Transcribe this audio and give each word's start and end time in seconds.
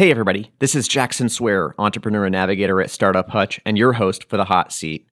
Hey, 0.00 0.10
everybody, 0.10 0.50
this 0.60 0.74
is 0.74 0.88
Jackson 0.88 1.28
Swearer, 1.28 1.74
entrepreneur 1.78 2.24
and 2.24 2.32
navigator 2.32 2.80
at 2.80 2.90
Startup 2.90 3.28
Hutch, 3.28 3.60
and 3.66 3.76
your 3.76 3.92
host 3.92 4.26
for 4.30 4.38
the 4.38 4.46
hot 4.46 4.72
seat. 4.72 5.06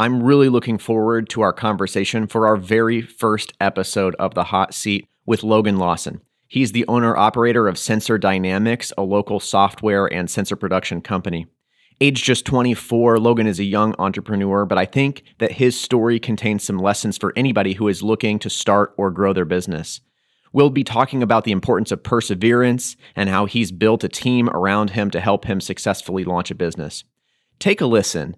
I'm 0.00 0.20
really 0.20 0.48
looking 0.48 0.78
forward 0.78 1.28
to 1.28 1.42
our 1.42 1.52
conversation 1.52 2.26
for 2.26 2.44
our 2.48 2.56
very 2.56 3.00
first 3.02 3.52
episode 3.60 4.16
of 4.16 4.34
the 4.34 4.42
hot 4.42 4.74
seat 4.74 5.06
with 5.26 5.44
Logan 5.44 5.76
Lawson. 5.76 6.22
He's 6.48 6.72
the 6.72 6.84
owner 6.88 7.16
operator 7.16 7.68
of 7.68 7.78
Sensor 7.78 8.18
Dynamix, 8.18 8.92
a 8.98 9.04
local 9.04 9.38
software 9.38 10.12
and 10.12 10.28
sensor 10.28 10.56
production 10.56 11.02
company. 11.02 11.46
Age 12.00 12.24
just 12.24 12.44
24, 12.46 13.20
Logan 13.20 13.46
is 13.46 13.60
a 13.60 13.64
young 13.64 13.94
entrepreneur, 13.96 14.66
but 14.66 14.76
I 14.76 14.86
think 14.86 15.22
that 15.38 15.52
his 15.52 15.80
story 15.80 16.18
contains 16.18 16.64
some 16.64 16.78
lessons 16.78 17.16
for 17.16 17.32
anybody 17.36 17.74
who 17.74 17.86
is 17.86 18.02
looking 18.02 18.40
to 18.40 18.50
start 18.50 18.92
or 18.96 19.12
grow 19.12 19.32
their 19.32 19.44
business. 19.44 20.00
We'll 20.56 20.70
be 20.70 20.84
talking 20.84 21.22
about 21.22 21.44
the 21.44 21.52
importance 21.52 21.92
of 21.92 22.02
perseverance 22.02 22.96
and 23.14 23.28
how 23.28 23.44
he's 23.44 23.70
built 23.70 24.02
a 24.04 24.08
team 24.08 24.48
around 24.48 24.88
him 24.88 25.10
to 25.10 25.20
help 25.20 25.44
him 25.44 25.60
successfully 25.60 26.24
launch 26.24 26.50
a 26.50 26.54
business. 26.54 27.04
Take 27.58 27.82
a 27.82 27.84
listen. 27.84 28.34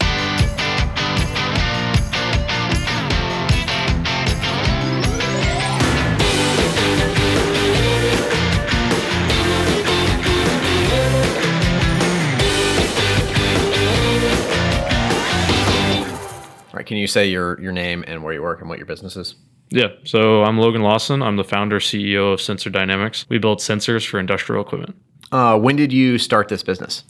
Can 16.84 16.96
you 16.96 17.06
say 17.06 17.28
your 17.28 17.60
your 17.60 17.70
name 17.70 18.02
and 18.06 18.24
where 18.24 18.32
you 18.32 18.42
work 18.42 18.60
and 18.60 18.68
what 18.70 18.78
your 18.78 18.86
business 18.86 19.14
is? 19.14 19.34
Yeah. 19.70 19.88
So 20.04 20.44
I'm 20.44 20.58
Logan 20.58 20.82
Lawson. 20.82 21.22
I'm 21.22 21.36
the 21.36 21.44
founder 21.44 21.78
CEO 21.78 22.32
of 22.32 22.40
Sensor 22.40 22.70
Dynamix. 22.70 23.26
We 23.28 23.38
build 23.38 23.58
sensors 23.58 24.06
for 24.06 24.18
industrial 24.18 24.62
equipment. 24.62 24.96
Uh, 25.30 25.58
when 25.58 25.76
did 25.76 25.92
you 25.92 26.18
start 26.18 26.48
this 26.48 26.62
business? 26.62 27.04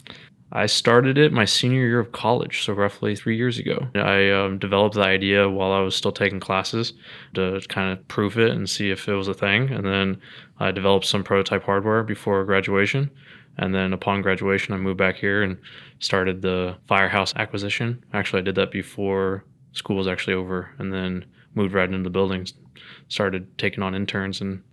I 0.51 0.65
started 0.65 1.17
it 1.17 1.31
my 1.31 1.45
senior 1.45 1.85
year 1.85 1.99
of 1.99 2.11
college, 2.11 2.63
so 2.63 2.73
roughly 2.73 3.15
three 3.15 3.37
years 3.37 3.59
ago. 3.59 3.87
I 3.93 4.31
um, 4.31 4.57
developed 4.57 4.95
the 4.95 5.03
idea 5.03 5.47
while 5.47 5.71
I 5.71 5.79
was 5.81 5.95
still 5.95 6.11
taking 6.11 6.39
classes 6.39 6.93
to 7.35 7.61
kind 7.69 7.91
of 7.91 8.07
prove 8.07 8.37
it 8.39 8.51
and 8.51 8.67
see 8.67 8.89
if 8.89 9.07
it 9.07 9.13
was 9.13 9.27
a 9.27 9.33
thing. 9.33 9.69
And 9.69 9.85
then 9.85 10.19
I 10.59 10.71
developed 10.71 11.05
some 11.05 11.23
prototype 11.23 11.63
hardware 11.63 12.03
before 12.03 12.43
graduation. 12.45 13.11
And 13.57 13.75
then 13.75 13.93
upon 13.93 14.21
graduation, 14.21 14.73
I 14.73 14.77
moved 14.77 14.97
back 14.97 15.17
here 15.17 15.43
and 15.43 15.57
started 15.99 16.41
the 16.41 16.77
Firehouse 16.87 17.33
acquisition. 17.35 18.03
Actually, 18.13 18.39
I 18.39 18.45
did 18.45 18.55
that 18.55 18.71
before 18.71 19.45
school 19.73 19.97
was 19.97 20.07
actually 20.07 20.33
over, 20.33 20.71
and 20.79 20.91
then 20.91 21.25
moved 21.55 21.73
right 21.73 21.89
into 21.89 22.03
the 22.03 22.09
buildings, 22.09 22.53
started 23.07 23.57
taking 23.57 23.83
on 23.83 23.95
interns 23.95 24.41
and 24.41 24.63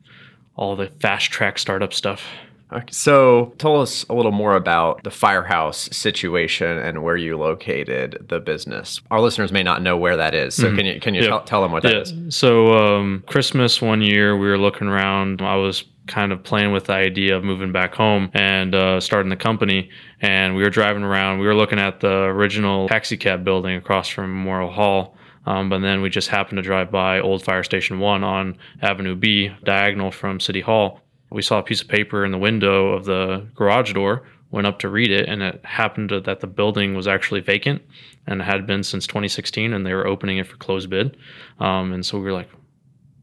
all 0.56 0.77
the 0.77 0.91
fast 1.00 1.30
track 1.30 1.58
startup 1.58 1.92
stuff. 1.92 2.24
Okay, 2.72 2.86
so 2.91 3.55
tell 3.58 3.80
us 3.80 4.05
a 4.08 4.14
little 4.14 4.32
more 4.32 4.56
about 4.56 5.04
the 5.04 5.10
firehouse 5.10 5.88
situation 5.97 6.78
and 6.78 7.04
where 7.04 7.16
you 7.16 7.38
located 7.38 8.27
the 8.28 8.41
business. 8.41 9.00
Our 9.10 9.20
listeners 9.20 9.52
may 9.52 9.62
not 9.62 9.82
know 9.82 9.97
where 9.97 10.16
that 10.16 10.34
is, 10.34 10.56
so 10.56 10.64
mm-hmm. 10.64 10.77
can 10.77 10.86
you 10.86 11.00
can 11.00 11.14
you 11.14 11.22
yeah. 11.22 11.28
tell, 11.28 11.44
tell, 11.44 11.62
them 11.62 11.70
what 11.70 11.84
that 11.84 11.94
yeah. 11.94 12.00
is? 12.00 12.34
So 12.34 12.72
um, 12.72 13.22
Christmas 13.28 13.80
one 13.80 14.02
year, 14.02 14.36
we 14.36 14.48
were 14.48 14.58
looking 14.58 14.88
around. 14.88 15.42
I 15.42 15.54
was 15.54 15.84
kind 16.06 16.32
of 16.32 16.42
playing 16.42 16.72
with 16.72 16.84
the 16.86 16.92
idea 16.92 17.36
of 17.36 17.44
moving 17.44 17.72
back 17.72 17.94
home 17.94 18.30
and 18.34 18.74
uh, 18.74 19.00
starting 19.00 19.30
the 19.30 19.36
company. 19.36 19.91
And 20.20 20.56
we 20.56 20.62
were 20.62 20.70
driving 20.70 21.02
around. 21.02 21.38
We 21.38 21.47
were 21.47 21.54
looking 21.54 21.78
at 21.78 22.00
the 22.00 22.12
original 22.12 22.88
taxi 22.88 23.16
cab 23.16 23.44
building 23.44 23.76
across 23.76 24.09
from 24.09 24.32
Memorial 24.32 24.70
Hall. 24.70 25.16
Um, 25.47 25.69
but 25.69 25.79
then 25.79 26.03
we 26.03 26.11
just 26.11 26.29
happened 26.29 26.57
to 26.57 26.62
drive 26.62 26.91
by 26.91 27.21
Old 27.21 27.43
Fire 27.43 27.62
Station 27.62 28.01
1 28.01 28.25
on 28.25 28.59
Avenue 28.83 29.15
B, 29.15 29.53
diagonal 29.65 30.11
from 30.11 30.41
City 30.41 30.61
Hall. 30.61 31.01
We 31.31 31.43
saw 31.43 31.59
a 31.59 31.62
piece 31.62 31.83
of 31.83 31.89
paper 31.89 32.25
in 32.25 32.33
the 32.33 32.39
window 32.39 32.89
of 32.89 33.05
the 33.05 33.47
garage 33.55 33.93
door, 33.93 34.27
went 34.51 34.67
up 34.67 34.79
to 34.81 34.89
read 34.89 35.11
it, 35.11 35.29
and 35.29 35.43
it 35.43 35.65
happened 35.65 36.09
to, 36.11 36.21
that 36.21 36.41
the 36.41 36.47
building 36.47 36.95
was 36.95 37.07
actually 37.07 37.41
vacant 37.41 37.83
and 38.27 38.43
had 38.43 38.67
been 38.67 38.83
since 38.83 39.07
2016, 39.07 39.73
and 39.73 39.87
they 39.87 39.95
were 39.95 40.07
opening 40.07 40.39
it 40.39 40.47
for 40.47 40.57
closed 40.57 40.91
bid. 40.91 41.17
Um, 41.61 41.93
and 41.93 42.05
so 42.05 42.19
we 42.19 42.25
were 42.25 42.33
like, 42.33 42.51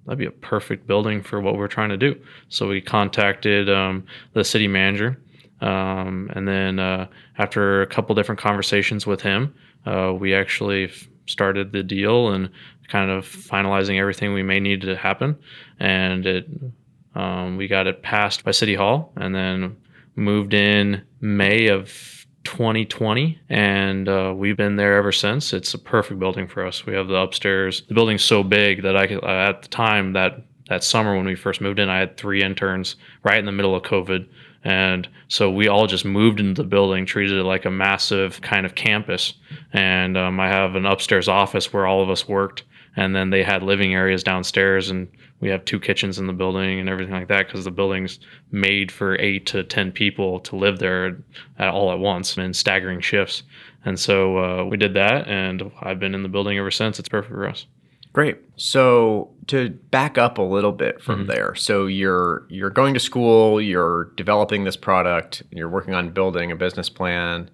that'd 0.05 0.19
be 0.19 0.25
a 0.25 0.31
perfect 0.31 0.87
building 0.87 1.21
for 1.21 1.41
what 1.41 1.57
we're 1.57 1.67
trying 1.67 1.89
to 1.89 1.97
do. 1.97 2.19
So 2.49 2.67
we 2.67 2.81
contacted 2.81 3.69
um, 3.69 4.05
the 4.33 4.43
city 4.43 4.67
manager. 4.67 5.21
Um, 5.61 6.29
and 6.33 6.47
then 6.47 6.79
uh, 6.79 7.07
after 7.37 7.81
a 7.81 7.87
couple 7.87 8.15
different 8.15 8.39
conversations 8.39 9.05
with 9.07 9.21
him, 9.21 9.53
uh, 9.85 10.13
we 10.13 10.33
actually 10.33 10.91
started 11.25 11.71
the 11.71 11.83
deal 11.83 12.29
and 12.29 12.49
kind 12.87 13.09
of 13.09 13.25
finalizing 13.25 13.99
everything 13.99 14.33
we 14.33 14.43
may 14.43 14.59
need 14.59 14.81
to 14.81 14.95
happen. 14.95 15.37
And 15.79 16.25
it, 16.25 16.47
um, 17.15 17.57
we 17.57 17.67
got 17.67 17.87
it 17.87 18.03
passed 18.03 18.43
by 18.43 18.51
City 18.51 18.75
Hall, 18.75 19.11
and 19.15 19.33
then 19.33 19.77
moved 20.15 20.53
in 20.53 21.03
May 21.21 21.67
of 21.67 22.23
2020, 22.43 23.39
and 23.49 24.09
uh, 24.09 24.33
we've 24.35 24.57
been 24.57 24.75
there 24.75 24.97
ever 24.97 25.11
since. 25.11 25.53
It's 25.53 25.73
a 25.73 25.79
perfect 25.79 26.19
building 26.19 26.47
for 26.47 26.65
us. 26.65 26.85
We 26.85 26.93
have 26.93 27.07
the 27.07 27.15
upstairs. 27.15 27.83
The 27.87 27.93
building's 27.93 28.23
so 28.23 28.43
big 28.43 28.83
that 28.83 28.97
I 28.97 29.07
could, 29.07 29.23
uh, 29.23 29.27
at 29.27 29.61
the 29.61 29.69
time 29.69 30.13
that 30.13 30.43
that 30.69 30.83
summer 30.83 31.15
when 31.15 31.25
we 31.25 31.35
first 31.35 31.61
moved 31.61 31.79
in, 31.79 31.89
I 31.89 31.99
had 31.99 32.17
three 32.17 32.41
interns 32.41 32.95
right 33.23 33.37
in 33.37 33.45
the 33.45 33.51
middle 33.51 33.75
of 33.75 33.83
COVID. 33.83 34.27
And 34.63 35.07
so 35.27 35.51
we 35.51 35.67
all 35.67 35.87
just 35.87 36.05
moved 36.05 36.39
into 36.39 36.61
the 36.61 36.67
building, 36.67 37.05
treated 37.05 37.37
it 37.37 37.43
like 37.43 37.65
a 37.65 37.71
massive 37.71 38.41
kind 38.41 38.65
of 38.65 38.75
campus. 38.75 39.33
And 39.73 40.17
um, 40.17 40.39
I 40.39 40.47
have 40.47 40.75
an 40.75 40.85
upstairs 40.85 41.27
office 41.27 41.73
where 41.73 41.85
all 41.85 42.01
of 42.01 42.09
us 42.09 42.27
worked. 42.27 42.63
And 42.95 43.15
then 43.15 43.29
they 43.29 43.43
had 43.43 43.63
living 43.63 43.95
areas 43.95 44.23
downstairs, 44.23 44.89
and 44.89 45.07
we 45.39 45.49
have 45.49 45.65
two 45.65 45.79
kitchens 45.79 46.19
in 46.19 46.27
the 46.27 46.33
building 46.33 46.79
and 46.79 46.87
everything 46.87 47.13
like 47.13 47.27
that 47.27 47.47
because 47.47 47.65
the 47.65 47.71
building's 47.71 48.19
made 48.51 48.91
for 48.91 49.19
eight 49.19 49.47
to 49.47 49.63
10 49.63 49.91
people 49.91 50.39
to 50.41 50.55
live 50.55 50.77
there 50.79 51.17
at, 51.57 51.69
all 51.69 51.91
at 51.91 51.99
once 51.99 52.37
in 52.37 52.53
staggering 52.53 53.01
shifts. 53.01 53.43
And 53.83 53.99
so 53.99 54.37
uh, 54.37 54.63
we 54.63 54.77
did 54.77 54.93
that, 54.93 55.27
and 55.27 55.71
I've 55.81 55.99
been 55.99 56.15
in 56.15 56.23
the 56.23 56.29
building 56.29 56.57
ever 56.57 56.71
since. 56.71 56.99
It's 56.99 57.09
perfect 57.09 57.33
for 57.33 57.49
us. 57.49 57.65
Great. 58.13 58.37
So 58.55 59.31
to 59.47 59.71
back 59.71 60.19
up 60.19 60.37
a 60.37 60.43
little 60.43 60.71
bit 60.71 61.01
from 61.01 61.21
mm-hmm. 61.21 61.31
there, 61.31 61.55
so 61.55 61.87
you're 61.87 62.45
you're 62.47 62.69
going 62.69 62.93
to 62.93 62.99
school, 62.99 63.59
you're 63.59 64.11
developing 64.15 64.63
this 64.63 64.77
product, 64.77 65.41
you're 65.49 65.69
working 65.69 65.95
on 65.95 66.11
building 66.11 66.51
a 66.51 66.55
business 66.55 66.89
plan. 66.89 67.49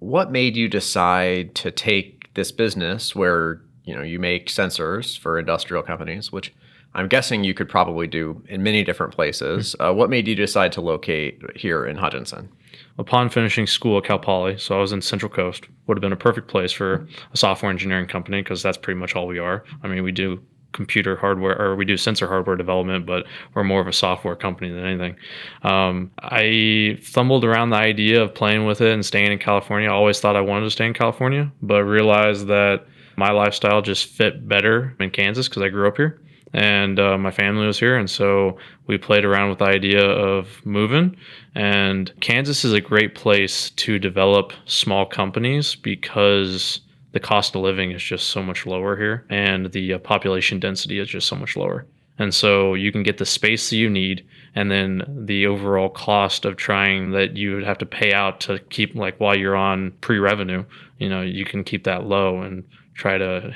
What 0.00 0.30
made 0.30 0.54
you 0.54 0.68
decide 0.68 1.54
to 1.56 1.70
take 1.70 2.32
this 2.34 2.52
business 2.52 3.16
where 3.16 3.62
you 3.84 3.94
know 3.94 4.02
you 4.02 4.18
make 4.18 4.48
sensors 4.48 5.18
for 5.18 5.38
industrial 5.38 5.82
companies, 5.82 6.30
which 6.30 6.52
I'm 6.94 7.08
guessing 7.08 7.42
you 7.42 7.54
could 7.54 7.70
probably 7.70 8.06
do 8.06 8.42
in 8.48 8.62
many 8.62 8.84
different 8.84 9.14
places. 9.14 9.74
Mm-hmm. 9.78 9.82
Uh, 9.82 9.92
what 9.94 10.10
made 10.10 10.28
you 10.28 10.34
decide 10.34 10.72
to 10.72 10.82
locate 10.82 11.40
here 11.56 11.86
in 11.86 11.96
Hutchinson? 11.96 12.50
Upon 12.98 13.28
finishing 13.28 13.66
school 13.66 13.98
at 13.98 14.04
Cal 14.04 14.18
Poly, 14.18 14.58
so 14.58 14.76
I 14.76 14.80
was 14.80 14.92
in 14.92 15.02
Central 15.02 15.30
Coast, 15.30 15.64
would 15.86 15.96
have 15.96 16.02
been 16.02 16.12
a 16.12 16.16
perfect 16.16 16.48
place 16.48 16.72
for 16.72 17.06
a 17.32 17.36
software 17.36 17.70
engineering 17.70 18.06
company 18.06 18.42
because 18.42 18.62
that's 18.62 18.78
pretty 18.78 18.98
much 18.98 19.14
all 19.14 19.26
we 19.26 19.38
are. 19.38 19.64
I 19.82 19.88
mean, 19.88 20.02
we 20.02 20.12
do 20.12 20.42
computer 20.72 21.16
hardware 21.16 21.60
or 21.60 21.76
we 21.76 21.84
do 21.84 21.96
sensor 21.96 22.26
hardware 22.26 22.56
development, 22.56 23.06
but 23.06 23.26
we're 23.54 23.64
more 23.64 23.80
of 23.80 23.86
a 23.86 23.92
software 23.92 24.34
company 24.34 24.70
than 24.70 24.84
anything. 24.84 25.16
Um, 25.62 26.10
I 26.20 26.98
fumbled 27.02 27.44
around 27.44 27.70
the 27.70 27.76
idea 27.76 28.22
of 28.22 28.34
playing 28.34 28.64
with 28.64 28.80
it 28.80 28.92
and 28.92 29.04
staying 29.04 29.32
in 29.32 29.38
California. 29.38 29.88
I 29.88 29.92
always 29.92 30.20
thought 30.20 30.36
I 30.36 30.40
wanted 30.40 30.64
to 30.64 30.70
stay 30.70 30.86
in 30.86 30.94
California, 30.94 31.52
but 31.60 31.84
realized 31.84 32.46
that 32.46 32.86
my 33.16 33.30
lifestyle 33.30 33.82
just 33.82 34.06
fit 34.06 34.48
better 34.48 34.96
in 34.98 35.10
Kansas 35.10 35.48
because 35.48 35.62
I 35.62 35.68
grew 35.68 35.86
up 35.86 35.96
here 35.96 36.20
and 36.52 36.98
uh, 36.98 37.16
my 37.16 37.30
family 37.30 37.66
was 37.66 37.78
here 37.78 37.96
and 37.96 38.10
so 38.10 38.56
we 38.86 38.98
played 38.98 39.24
around 39.24 39.48
with 39.48 39.58
the 39.58 39.64
idea 39.64 40.04
of 40.04 40.64
moving. 40.64 41.16
And 41.54 42.12
kansas 42.20 42.64
is 42.64 42.72
a 42.72 42.80
great 42.80 43.14
place 43.14 43.70
to 43.70 43.98
develop 43.98 44.52
small 44.64 45.06
companies 45.06 45.74
because 45.74 46.80
the 47.12 47.20
cost 47.20 47.54
of 47.54 47.62
living 47.62 47.92
is 47.92 48.02
just 48.02 48.28
so 48.28 48.42
much 48.42 48.66
lower 48.66 48.96
here 48.96 49.24
and 49.30 49.70
the 49.72 49.94
uh, 49.94 49.98
population 49.98 50.58
density 50.60 50.98
is 50.98 51.08
just 51.08 51.28
so 51.28 51.36
much 51.36 51.56
lower. 51.56 51.86
And 52.18 52.34
so 52.34 52.74
you 52.74 52.92
can 52.92 53.02
get 53.02 53.18
the 53.18 53.26
space 53.26 53.70
that 53.70 53.76
you 53.76 53.88
need 53.88 54.24
and 54.54 54.70
then 54.70 55.02
the 55.08 55.46
overall 55.46 55.88
cost 55.88 56.44
of 56.44 56.56
trying 56.56 57.12
that 57.12 57.36
you 57.36 57.54
would 57.54 57.64
have 57.64 57.78
to 57.78 57.86
pay 57.86 58.12
out 58.12 58.40
to 58.40 58.58
keep 58.70 58.94
like 58.94 59.18
while 59.18 59.36
you're 59.36 59.56
on 59.56 59.92
pre-revenue 60.00 60.64
you 60.98 61.08
know 61.08 61.22
you 61.22 61.44
can 61.44 61.64
keep 61.64 61.84
that 61.84 62.04
low 62.04 62.42
and 62.42 62.64
try 62.94 63.18
to 63.18 63.52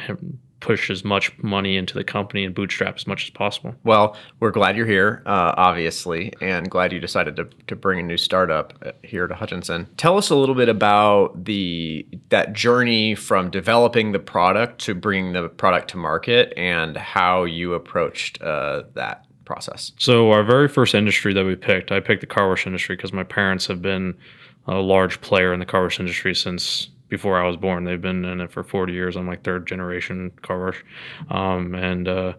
push 0.67 0.91
as 0.91 1.05
much 1.05 1.31
money 1.39 1.77
into 1.77 1.95
the 1.95 2.03
company 2.03 2.45
and 2.45 2.53
bootstrap 2.53 2.97
as 2.97 3.07
much 3.07 3.25
as 3.25 3.31
possible. 3.31 3.73
Well, 3.85 4.17
we're 4.41 4.51
glad 4.51 4.77
you're 4.77 4.85
here, 4.85 5.23
uh, 5.25 5.55
obviously, 5.57 6.33
and 6.41 6.69
glad 6.69 6.93
you 6.93 6.99
decided 6.99 7.37
to, 7.37 7.49
to 7.69 7.77
bring 7.77 8.01
a 8.01 8.03
new 8.03 8.17
startup 8.17 8.73
uh, 8.85 8.91
here 9.05 9.29
to 9.29 9.35
Hutchinson. 9.35 9.87
Tell 9.97 10.19
us 10.19 10.31
a 10.31 10.35
little 10.35 10.57
bit 10.57 10.69
about 10.69 11.45
the 11.45 12.05
that 12.31 12.53
journey 12.53 13.15
from 13.15 13.49
developing 13.49 14.11
the 14.11 14.19
product 14.19 14.81
to 14.81 14.95
bringing 14.95 15.35
the 15.35 15.49
product 15.49 15.91
to 15.91 15.99
market 15.99 16.53
and 16.57 16.97
how 16.97 17.45
you 17.45 17.75
approached 17.75 18.43
uh, 18.43 18.83
that 18.95 19.25
process. 19.45 19.93
So, 20.01 20.33
our 20.33 20.43
very 20.43 20.67
first 20.67 20.97
industry 20.97 21.33
that 21.33 21.45
we 21.45 21.55
picked, 21.55 21.93
I 21.93 22.01
picked 22.01 22.23
the 22.23 22.27
car 22.27 22.49
wash 22.49 22.67
industry 22.67 22.97
because 22.97 23.13
my 23.13 23.23
parents 23.23 23.69
have 23.69 23.81
been 23.81 24.19
a 24.67 24.79
large 24.79 25.21
player 25.21 25.53
in 25.53 25.61
the 25.61 25.67
car 25.67 25.85
wash 25.85 26.01
industry 26.01 26.35
since 26.35 26.89
before 27.09 27.41
I 27.41 27.47
was 27.47 27.57
born. 27.57 27.85
They've 27.85 28.01
been 28.01 28.25
in 28.25 28.41
it 28.41 28.51
for 28.51 28.65
40 28.65 28.93
years. 28.93 29.17
I'm 29.17 29.27
like 29.27 29.45
third 29.45 29.67
generation 29.67 30.33
car 30.43 30.67
wash, 30.67 30.85
um, 31.31 31.75
and 31.75 32.09
uh, 32.09 32.33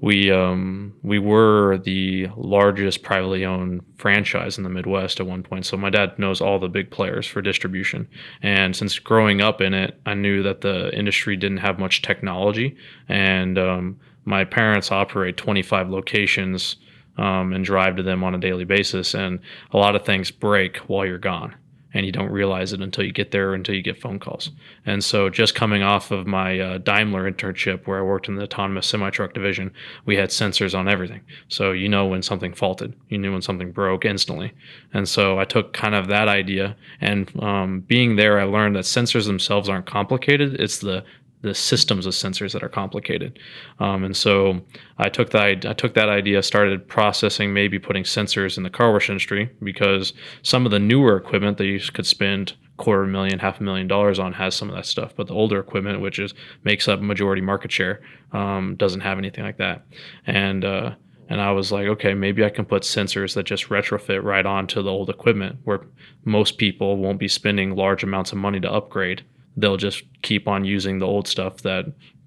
we 0.00 0.30
um, 0.30 0.94
we 1.02 1.18
were 1.18 1.78
the 1.78 2.28
largest 2.36 3.02
privately 3.02 3.44
owned 3.44 3.82
franchise 3.96 4.56
in 4.56 4.64
the 4.64 4.70
Midwest 4.70 5.20
at 5.20 5.26
one 5.26 5.42
point. 5.42 5.66
So 5.66 5.76
my 5.76 5.90
dad 5.90 6.18
knows 6.18 6.40
all 6.40 6.58
the 6.58 6.68
big 6.68 6.90
players 6.90 7.26
for 7.26 7.42
distribution, 7.42 8.08
and 8.42 8.74
since 8.74 8.98
growing 8.98 9.40
up 9.40 9.60
in 9.60 9.74
it, 9.74 10.00
I 10.06 10.14
knew 10.14 10.42
that 10.42 10.62
the 10.62 10.96
industry 10.96 11.36
didn't 11.36 11.58
have 11.58 11.78
much 11.78 12.02
technology, 12.02 12.76
and 13.08 13.58
um, 13.58 14.00
my 14.24 14.44
parents 14.44 14.90
operate 14.90 15.36
25 15.36 15.90
locations. 15.90 16.76
Um, 17.16 17.52
and 17.52 17.64
drive 17.64 17.94
to 17.94 18.02
them 18.02 18.24
on 18.24 18.34
a 18.34 18.38
daily 18.38 18.64
basis, 18.64 19.14
and 19.14 19.38
a 19.70 19.76
lot 19.76 19.94
of 19.94 20.04
things 20.04 20.32
break 20.32 20.78
while 20.78 21.06
you're 21.06 21.16
gone 21.16 21.54
and 21.94 22.04
you 22.04 22.12
don't 22.12 22.30
realize 22.30 22.72
it 22.72 22.82
until 22.82 23.04
you 23.04 23.12
get 23.12 23.30
there 23.30 23.54
until 23.54 23.74
you 23.74 23.82
get 23.82 24.00
phone 24.00 24.18
calls. 24.18 24.50
And 24.84 25.02
so 25.02 25.30
just 25.30 25.54
coming 25.54 25.82
off 25.82 26.10
of 26.10 26.26
my 26.26 26.58
uh, 26.58 26.78
daimler 26.78 27.30
internship 27.30 27.86
where 27.86 27.98
i 27.98 28.02
worked 28.02 28.28
in 28.28 28.34
the 28.34 28.42
autonomous 28.42 28.86
semi 28.86 29.10
truck 29.10 29.32
division 29.32 29.72
we 30.04 30.16
had 30.16 30.30
sensors 30.30 30.76
on 30.76 30.88
everything. 30.88 31.22
So 31.48 31.72
you 31.72 31.88
know 31.88 32.06
when 32.06 32.22
something 32.22 32.52
faulted. 32.52 32.94
You 33.08 33.18
knew 33.18 33.32
when 33.32 33.42
something 33.42 33.72
broke 33.72 34.04
instantly. 34.04 34.52
And 34.92 35.08
so 35.08 35.38
i 35.38 35.44
took 35.44 35.72
kind 35.72 35.94
of 35.94 36.08
that 36.08 36.28
idea 36.28 36.76
and 37.00 37.30
um, 37.42 37.80
being 37.80 38.16
there 38.16 38.38
i 38.38 38.44
learned 38.44 38.76
that 38.76 38.84
sensors 38.84 39.26
themselves 39.26 39.68
aren't 39.68 39.86
complicated. 39.86 40.60
It's 40.60 40.78
the 40.78 41.04
the 41.44 41.54
systems 41.54 42.06
of 42.06 42.14
sensors 42.14 42.52
that 42.52 42.62
are 42.62 42.68
complicated. 42.70 43.38
Um, 43.78 44.02
and 44.02 44.16
so 44.16 44.62
I 44.96 45.10
took 45.10 45.30
that 45.30 45.66
I 45.66 45.74
took 45.74 45.94
that 45.94 46.08
idea, 46.08 46.42
started 46.42 46.88
processing, 46.88 47.52
maybe 47.52 47.78
putting 47.78 48.04
sensors 48.04 48.56
in 48.56 48.62
the 48.62 48.70
car 48.70 48.92
wash 48.92 49.10
industry 49.10 49.50
because 49.62 50.14
some 50.42 50.64
of 50.64 50.72
the 50.72 50.78
newer 50.78 51.16
equipment 51.16 51.58
that 51.58 51.66
you 51.66 51.78
could 51.80 52.06
spend 52.06 52.54
quarter 52.78 53.06
million, 53.06 53.38
half 53.38 53.60
a 53.60 53.62
million 53.62 53.86
dollars 53.86 54.18
on 54.18 54.32
has 54.32 54.54
some 54.54 54.68
of 54.70 54.74
that 54.74 54.86
stuff, 54.86 55.12
but 55.14 55.28
the 55.28 55.34
older 55.34 55.60
equipment, 55.60 56.00
which 56.00 56.18
is 56.18 56.34
makes 56.64 56.88
up 56.88 57.00
majority 57.00 57.42
market 57.42 57.70
share, 57.70 58.00
um, 58.32 58.74
doesn't 58.76 59.00
have 59.02 59.18
anything 59.18 59.44
like 59.44 59.58
that. 59.58 59.84
And 60.26 60.64
uh, 60.64 60.94
and 61.28 61.40
I 61.40 61.52
was 61.52 61.70
like, 61.70 61.86
okay, 61.86 62.14
maybe 62.14 62.42
I 62.42 62.50
can 62.50 62.64
put 62.64 62.82
sensors 62.82 63.34
that 63.34 63.44
just 63.44 63.68
retrofit 63.68 64.22
right 64.22 64.44
onto 64.44 64.82
the 64.82 64.90
old 64.90 65.10
equipment 65.10 65.58
where 65.64 65.80
most 66.24 66.58
people 66.58 66.96
won't 66.96 67.18
be 67.18 67.28
spending 67.28 67.76
large 67.76 68.02
amounts 68.02 68.32
of 68.32 68.38
money 68.38 68.60
to 68.60 68.72
upgrade 68.72 69.24
they'll 69.56 69.76
just 69.76 70.02
keep 70.22 70.48
on 70.48 70.64
using 70.64 70.98
the 70.98 71.06
old 71.06 71.28
stuff 71.28 71.58
that 71.62 71.86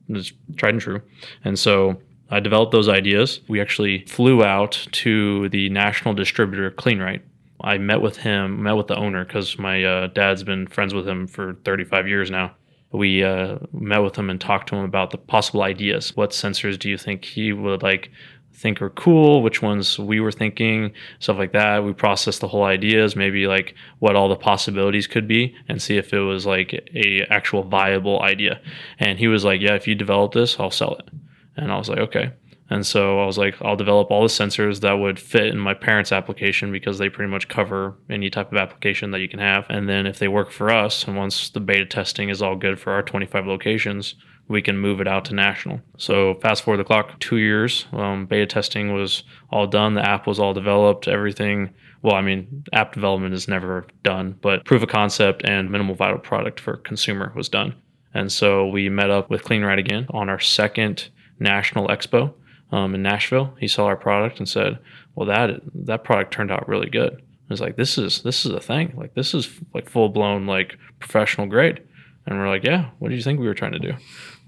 is 0.09 0.31
tried 0.56 0.74
and 0.75 0.81
true. 0.81 1.01
And 1.44 1.57
so 1.57 2.01
I 2.29 2.39
developed 2.39 2.71
those 2.71 2.89
ideas. 2.89 3.41
We 3.47 3.62
actually 3.62 4.06
flew 4.06 4.44
out 4.44 4.88
to 4.94 5.50
the 5.50 5.69
national 5.69 6.13
distributor 6.13 6.71
CleanRight. 6.71 7.21
I 7.62 7.77
met 7.77 8.01
with 8.01 8.18
him, 8.18 8.63
met 8.63 8.74
with 8.74 8.88
the 8.88 8.95
owner 8.95 9.25
because 9.25 9.57
my 9.57 9.83
uh, 9.83 10.07
dad's 10.07 10.44
been 10.44 10.68
friends 10.68 10.94
with 10.94 11.07
him 11.07 11.27
for 11.27 11.56
35 11.65 12.07
years 12.07 12.29
now. 12.29 12.53
We 12.91 13.24
uh, 13.24 13.59
met 13.74 14.00
with 14.00 14.15
him 14.15 14.29
and 14.29 14.39
talked 14.39 14.69
to 14.69 14.75
him 14.75 14.83
about 14.83 15.12
the 15.12 15.18
possible 15.18 15.63
ideas. 15.63 16.15
What 16.15 16.31
sensors 16.31 16.79
do 16.79 16.89
you 16.89 16.97
think 16.97 17.25
he 17.25 17.51
would 17.51 17.83
like 17.83 18.12
think 18.57 18.81
are 18.81 18.89
cool, 18.89 19.42
which 19.42 19.62
ones 19.62 20.00
we 20.00 20.19
were 20.19 20.31
thinking, 20.31 20.92
stuff 21.19 21.38
like 21.38 21.54
that. 21.54 21.83
We 21.83 21.94
process 21.94 22.39
the 22.39 22.48
whole 22.48 22.63
ideas, 22.63 23.15
maybe 23.15 23.48
like 23.48 23.75
what 24.00 24.15
all 24.15 24.30
the 24.30 24.36
possibilities 24.36 25.07
could 25.07 25.27
be, 25.27 25.56
and 25.69 25.81
see 25.81 25.98
if 25.98 26.13
it 26.13 26.19
was 26.19 26.45
like 26.45 26.74
a 26.95 27.21
actual 27.30 27.63
viable 27.63 28.21
idea. 28.21 28.59
And 29.00 29.19
he 29.19 29.27
was 29.27 29.45
like, 29.45 29.62
"Yeah, 29.62 29.75
if 29.75 29.88
you 29.88 29.95
develop 29.95 30.33
this, 30.33 30.59
I'll 30.59 30.71
sell 30.71 30.95
it." 30.95 31.09
And 31.56 31.71
I 31.71 31.77
was 31.77 31.89
like, 31.89 32.00
"Okay." 32.00 32.31
And 32.69 32.86
so 32.86 33.21
I 33.21 33.25
was 33.25 33.38
like, 33.38 33.56
I'll 33.62 33.77
develop 33.77 34.12
all 34.12 34.24
the 34.24 34.27
sensors 34.27 34.81
that 34.81 34.94
would 34.94 35.19
fit 35.19 35.48
in 35.48 35.57
my 35.57 35.74
parents' 35.74 36.12
application 36.12 36.71
because 36.71 36.98
they 36.98 37.07
pretty 37.07 37.31
much 37.31 37.48
cover 37.48 37.95
any 38.10 38.30
type 38.30 38.51
of 38.51 38.57
application 38.57 39.12
that 39.12 39.21
you 39.21 39.30
can 39.30 39.39
have. 39.39 39.65
And 39.69 39.88
then 39.88 40.06
if 40.06 40.19
they 40.19 40.27
work 40.27 40.51
for 40.51 40.69
us, 40.69 41.06
and 41.06 41.15
once 41.15 41.50
the 41.50 41.62
beta 41.62 41.86
testing 41.86 42.30
is 42.30 42.42
all 42.42 42.57
good 42.57 42.77
for 42.80 42.92
our 42.92 43.03
25 43.03 43.48
locations, 43.48 44.15
we 44.47 44.61
can 44.61 44.77
move 44.77 45.01
it 45.01 45.07
out 45.07 45.25
to 45.25 45.35
national. 45.35 45.81
So 45.97 46.35
fast 46.35 46.63
forward 46.63 46.77
the 46.77 46.83
clock 46.85 47.19
two 47.19 47.38
years, 47.38 47.85
um, 47.91 48.25
beta 48.25 48.45
testing 48.45 48.94
was 48.94 49.23
all 49.51 49.67
done. 49.67 49.94
The 49.94 50.07
app 50.07 50.27
was 50.27 50.39
all 50.39 50.53
developed. 50.53 51.07
Everything. 51.07 51.73
Well, 52.01 52.15
I 52.15 52.21
mean, 52.21 52.63
app 52.73 52.94
development 52.94 53.33
is 53.33 53.47
never 53.47 53.88
done, 54.03 54.38
but 54.41 54.65
proof 54.65 54.83
of 54.83 54.89
concept 54.89 55.44
and 55.44 55.69
minimal 55.69 55.95
viable 55.95 56.19
product 56.19 56.59
for 56.59 56.77
consumer 56.77 57.33
was 57.35 57.49
done. 57.49 57.75
And 58.13 58.31
so 58.31 58.67
we 58.67 58.89
met 58.89 59.09
up 59.09 59.29
with 59.29 59.44
CleanRight 59.44 59.79
again 59.79 60.07
on 60.11 60.29
our 60.29 60.39
second 60.39 61.09
national 61.39 61.88
expo 61.88 62.33
um, 62.71 62.95
in 62.95 63.01
Nashville. 63.01 63.55
He 63.59 63.67
saw 63.67 63.85
our 63.85 63.97
product 63.97 64.39
and 64.39 64.47
said, 64.47 64.79
"Well, 65.15 65.27
that 65.27 65.61
that 65.73 66.03
product 66.03 66.33
turned 66.33 66.51
out 66.51 66.67
really 66.67 66.89
good." 66.89 67.13
I 67.13 67.53
was 67.53 67.61
like, 67.61 67.75
"This 67.75 67.97
is 67.97 68.21
this 68.21 68.45
is 68.45 68.51
a 68.51 68.59
thing. 68.59 68.93
Like 68.95 69.13
this 69.13 69.33
is 69.33 69.50
like 69.73 69.89
full 69.89 70.09
blown 70.09 70.45
like 70.45 70.77
professional 71.00 71.47
grade." 71.47 71.81
And 72.25 72.38
we're 72.38 72.50
like, 72.50 72.63
"Yeah, 72.63 72.89
what 73.00 73.09
do 73.09 73.15
you 73.15 73.21
think 73.21 73.39
we 73.39 73.47
were 73.47 73.53
trying 73.53 73.73
to 73.73 73.79
do?" 73.79 73.93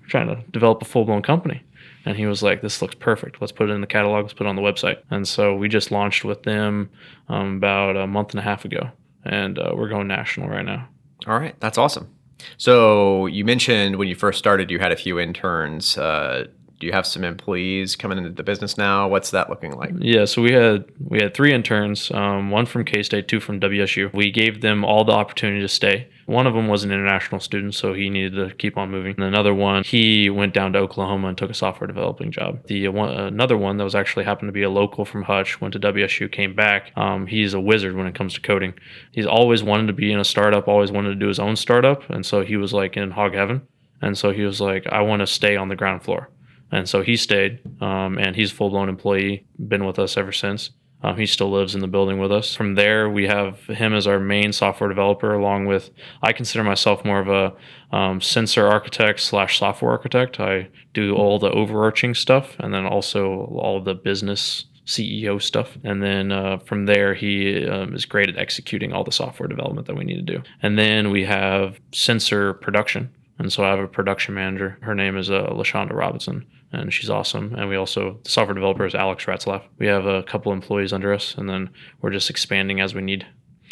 Trying 0.10 0.28
to 0.28 0.44
develop 0.52 0.82
a 0.82 0.86
full 0.86 1.06
blown 1.06 1.22
company. 1.22 1.64
And 2.06 2.18
he 2.18 2.26
was 2.26 2.42
like, 2.42 2.62
"This 2.62 2.82
looks 2.82 2.96
perfect. 2.96 3.42
Let's 3.42 3.52
put 3.52 3.70
it 3.70 3.74
in 3.74 3.82
the 3.82 3.88
catalog. 3.88 4.24
Let's 4.24 4.34
put 4.34 4.48
it 4.48 4.50
on 4.50 4.56
the 4.56 4.62
website." 4.62 4.98
And 5.12 5.28
so 5.28 5.56
we 5.56 5.68
just 5.68 5.92
launched 5.92 6.24
with 6.24 6.44
them 6.44 6.90
um, 7.28 7.58
about 7.58 7.98
a 7.98 8.08
month 8.08 8.32
and 8.32 8.40
a 8.40 8.44
half 8.44 8.66
ago, 8.66 8.90
and 9.24 9.60
uh, 9.60 9.72
we're 9.76 9.90
going 9.90 10.08
national 10.08 10.48
right 10.50 10.66
now. 10.66 10.88
All 11.28 11.38
right, 11.38 11.60
that's 11.60 11.78
awesome. 11.78 12.10
So 12.58 13.26
you 13.26 13.44
mentioned 13.44 13.98
when 13.98 14.08
you 14.08 14.16
first 14.16 14.40
started, 14.40 14.72
you 14.72 14.80
had 14.80 14.92
a 14.92 14.96
few 14.96 15.20
interns. 15.20 15.98
Uh, 15.98 16.48
do 16.80 16.88
you 16.88 16.94
have 16.94 17.06
some 17.06 17.24
employees 17.24 17.96
coming 17.96 18.18
into 18.18 18.30
the 18.30 18.44
business 18.44 18.78
now? 18.78 19.08
What's 19.08 19.32
that 19.32 19.50
looking 19.50 19.76
like? 19.76 19.92
Yeah, 20.00 20.26
so 20.26 20.42
we 20.42 20.54
had 20.54 20.86
we 21.00 21.20
had 21.22 21.34
three 21.34 21.54
interns, 21.54 22.10
um, 22.12 22.52
one 22.52 22.66
from 22.66 22.86
K 22.86 23.04
State, 23.04 23.28
two 23.28 23.40
from 23.40 23.60
WSU. 23.60 24.14
We 24.14 24.32
gave 24.32 24.62
them 24.62 24.86
all 24.86 25.04
the 25.04 25.12
opportunity 25.12 25.62
to 25.62 25.68
stay. 25.68 26.08
One 26.30 26.46
of 26.46 26.54
them 26.54 26.68
was 26.68 26.84
an 26.84 26.92
international 26.92 27.42
student, 27.42 27.74
so 27.74 27.96
he 27.96 28.08
needed 28.08 28.36
to 28.36 28.54
keep 28.54 28.78
on 28.78 28.92
moving. 28.92 29.16
And 29.16 29.24
another 29.24 29.52
one, 29.52 29.84
he 29.84 30.30
went 30.30 30.54
down 30.54 30.74
to 30.74 30.80
Oklahoma 30.80 31.30
and 31.30 31.36
took 31.36 31.50
a 31.50 31.56
software 31.56 31.88
developing 31.88 32.30
job. 32.30 32.68
The 32.68 32.88
one, 32.90 33.10
another 33.10 33.58
one 33.58 33.78
that 33.78 33.84
was 33.84 33.96
actually 33.96 34.26
happened 34.26 34.50
to 34.50 34.54
be 34.54 34.62
a 34.62 34.70
local 34.70 35.06
from 35.06 35.24
Hutch, 35.24 35.60
went 35.60 35.74
to 35.74 35.80
WSU, 35.80 36.32
came 36.32 36.54
back. 36.54 36.92
Um, 36.96 37.26
he's 37.26 37.56
a 37.56 37.60
wizard 37.60 37.96
when 37.96 38.06
it 38.06 38.14
comes 38.14 38.36
to 38.36 38.42
coding. 38.42 38.76
He's 39.12 39.26
always 39.26 39.64
wanted 39.64 39.88
to 39.88 39.94
be 39.94 40.12
in 40.12 40.20
a 40.20 40.24
startup, 40.24 40.68
always 40.68 40.92
wanted 40.92 41.10
to 41.10 41.16
do 41.16 41.30
his 41.30 41.40
own 41.40 41.56
startup, 41.56 42.08
and 42.12 42.24
so 42.24 42.46
he 42.46 42.58
was 42.58 42.74
like 42.74 42.96
in 42.96 43.10
hog 43.10 43.34
heaven. 43.34 43.64
And 44.00 44.16
so 44.16 44.32
he 44.32 44.44
was 44.44 44.62
like, 44.62 44.86
I 44.86 45.02
want 45.02 45.22
to 45.22 45.28
stay 45.28 45.56
on 45.56 45.70
the 45.70 45.76
ground 45.76 46.04
floor. 46.04 46.30
And 46.72 46.88
so 46.88 47.02
he 47.02 47.18
stayed, 47.18 47.60
um, 47.82 48.20
and 48.20 48.36
he's 48.36 48.52
a 48.52 48.56
full 48.56 48.70
blown 48.70 48.88
employee, 48.88 49.48
been 49.68 49.84
with 49.84 49.98
us 49.98 50.16
ever 50.16 50.32
since. 50.32 50.70
Um, 51.02 51.18
he 51.18 51.26
still 51.26 51.50
lives 51.50 51.76
in 51.76 51.82
the 51.82 51.88
building 51.88 52.20
with 52.20 52.32
us. 52.32 52.54
From 52.54 52.76
there, 52.76 53.10
we 53.10 53.28
have 53.28 53.60
him 53.68 53.94
as 53.94 54.06
our 54.06 54.20
main 54.20 54.52
software 54.52 54.90
developer, 54.90 55.34
along 55.34 55.66
with 55.66 55.92
I 56.22 56.34
consider 56.34 56.64
myself 56.64 57.06
more 57.06 57.20
of 57.20 57.30
a 57.30 57.96
um, 57.96 58.20
sensor 58.20 58.68
architect 58.68 59.22
slash 59.22 59.60
software 59.60 59.92
architect. 59.92 60.40
I 60.40 60.68
do 60.94 61.16
all 61.16 61.40
the 61.40 61.52
overarching 61.52 62.16
stuff, 62.16 62.56
and 62.60 62.74
then 62.74 62.86
also 62.86 63.46
all 63.56 63.82
the 63.82 63.96
business 63.96 64.66
CEO 64.90 65.42
stuff. 65.42 65.78
And 65.84 66.02
then 66.02 66.32
uh, 66.32 66.58
from 66.58 66.86
there, 66.86 67.14
he 67.14 67.66
um, 67.66 67.94
is 67.94 68.06
great 68.06 68.28
at 68.28 68.38
executing 68.38 68.92
all 68.92 69.04
the 69.04 69.12
software 69.12 69.48
development 69.48 69.88
that 69.88 69.96
we 69.96 70.04
need 70.04 70.26
to 70.26 70.34
do. 70.38 70.44
And 70.64 70.78
then 70.78 71.12
we 71.12 71.26
have 71.26 71.80
sensor 71.94 72.56
production. 72.56 73.14
And 73.40 73.52
so 73.52 73.64
I 73.64 73.70
have 73.70 73.80
a 73.80 73.88
production 73.88 74.36
manager. 74.36 74.78
Her 74.82 74.94
name 74.94 75.18
is 75.18 75.32
uh, 75.32 75.48
LaShonda 75.48 75.94
Robinson 75.94 76.46
and 76.72 76.94
she's 76.94 77.10
awesome. 77.10 77.56
And 77.56 77.70
we 77.70 77.76
also, 77.76 78.20
the 78.24 78.30
software 78.30 78.54
developer 78.54 78.86
is 78.86 78.96
Alex 78.96 79.26
Ratzlaff. 79.26 79.64
We 79.78 79.88
have 79.88 80.06
a 80.06 80.24
couple 80.24 80.52
employees 80.52 80.94
under 80.94 81.14
us, 81.14 81.36
and 81.36 81.50
then 81.50 81.70
we're 82.02 82.12
just 82.12 82.30
expanding 82.30 82.80
as 82.80 82.94
we 82.94 83.02
need. 83.02 83.26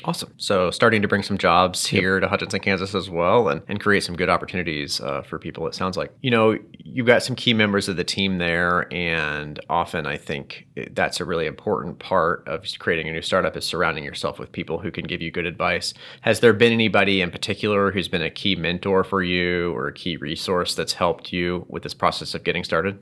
Awesome. 0.04 0.32
So 0.38 0.70
starting 0.70 1.02
to 1.02 1.08
bring 1.08 1.24
some 1.24 1.38
jobs 1.38 1.86
here 1.86 2.16
yep. 2.16 2.22
to 2.22 2.28
Hutchinson, 2.28 2.60
Kansas 2.60 2.94
as 2.94 3.10
well 3.10 3.50
and, 3.50 3.62
and 3.68 3.80
create 3.80 4.04
some 4.04 4.16
good 4.16 4.30
opportunities 4.30 5.02
uh, 5.02 5.24
for 5.24 5.40
people, 5.40 5.68
it 5.68 5.74
sounds 5.74 5.98
like. 5.98 6.12
You 6.22 6.30
know, 6.30 6.58
you've 6.74 7.08
got 7.08 7.24
some 7.24 7.36
key 7.36 7.54
members 7.54 7.90
of 7.90 7.98
the 7.98 8.04
team 8.04 8.38
there. 8.38 8.92
And 8.94 9.60
often 9.70 10.06
I 10.06 10.18
think 10.18 10.68
that's 10.92 11.20
a 11.20 11.26
really 11.26 11.48
important 11.48 12.00
part 12.00 12.48
of 12.48 12.66
creating 12.80 13.10
a 13.10 13.12
new 13.12 13.22
startup 13.24 13.58
is 13.58 13.66
surrounding 13.66 14.04
yourself 14.04 14.38
with 14.38 14.52
people 14.52 14.80
who 14.80 14.92
can 14.92 15.06
give 15.06 15.22
you 15.22 15.32
good 15.32 15.46
advice. 15.46 15.94
Has 16.22 16.42
there 16.42 16.54
been 16.54 16.74
anybody 16.74 17.22
in 17.22 17.32
particular 17.32 17.92
who's 17.92 18.08
been 18.08 18.22
a 18.22 18.30
key 18.30 18.56
mentor 18.56 19.04
for 19.04 19.24
you 19.24 19.74
or 19.74 19.88
a 19.88 19.94
key 19.94 20.18
resource 20.18 20.76
that's 20.76 20.94
helped 20.94 21.34
you 21.34 21.66
with 21.70 21.84
this 21.84 21.96
process 21.96 22.36
of 22.36 22.44
getting 22.44 22.64
started? 22.64 23.00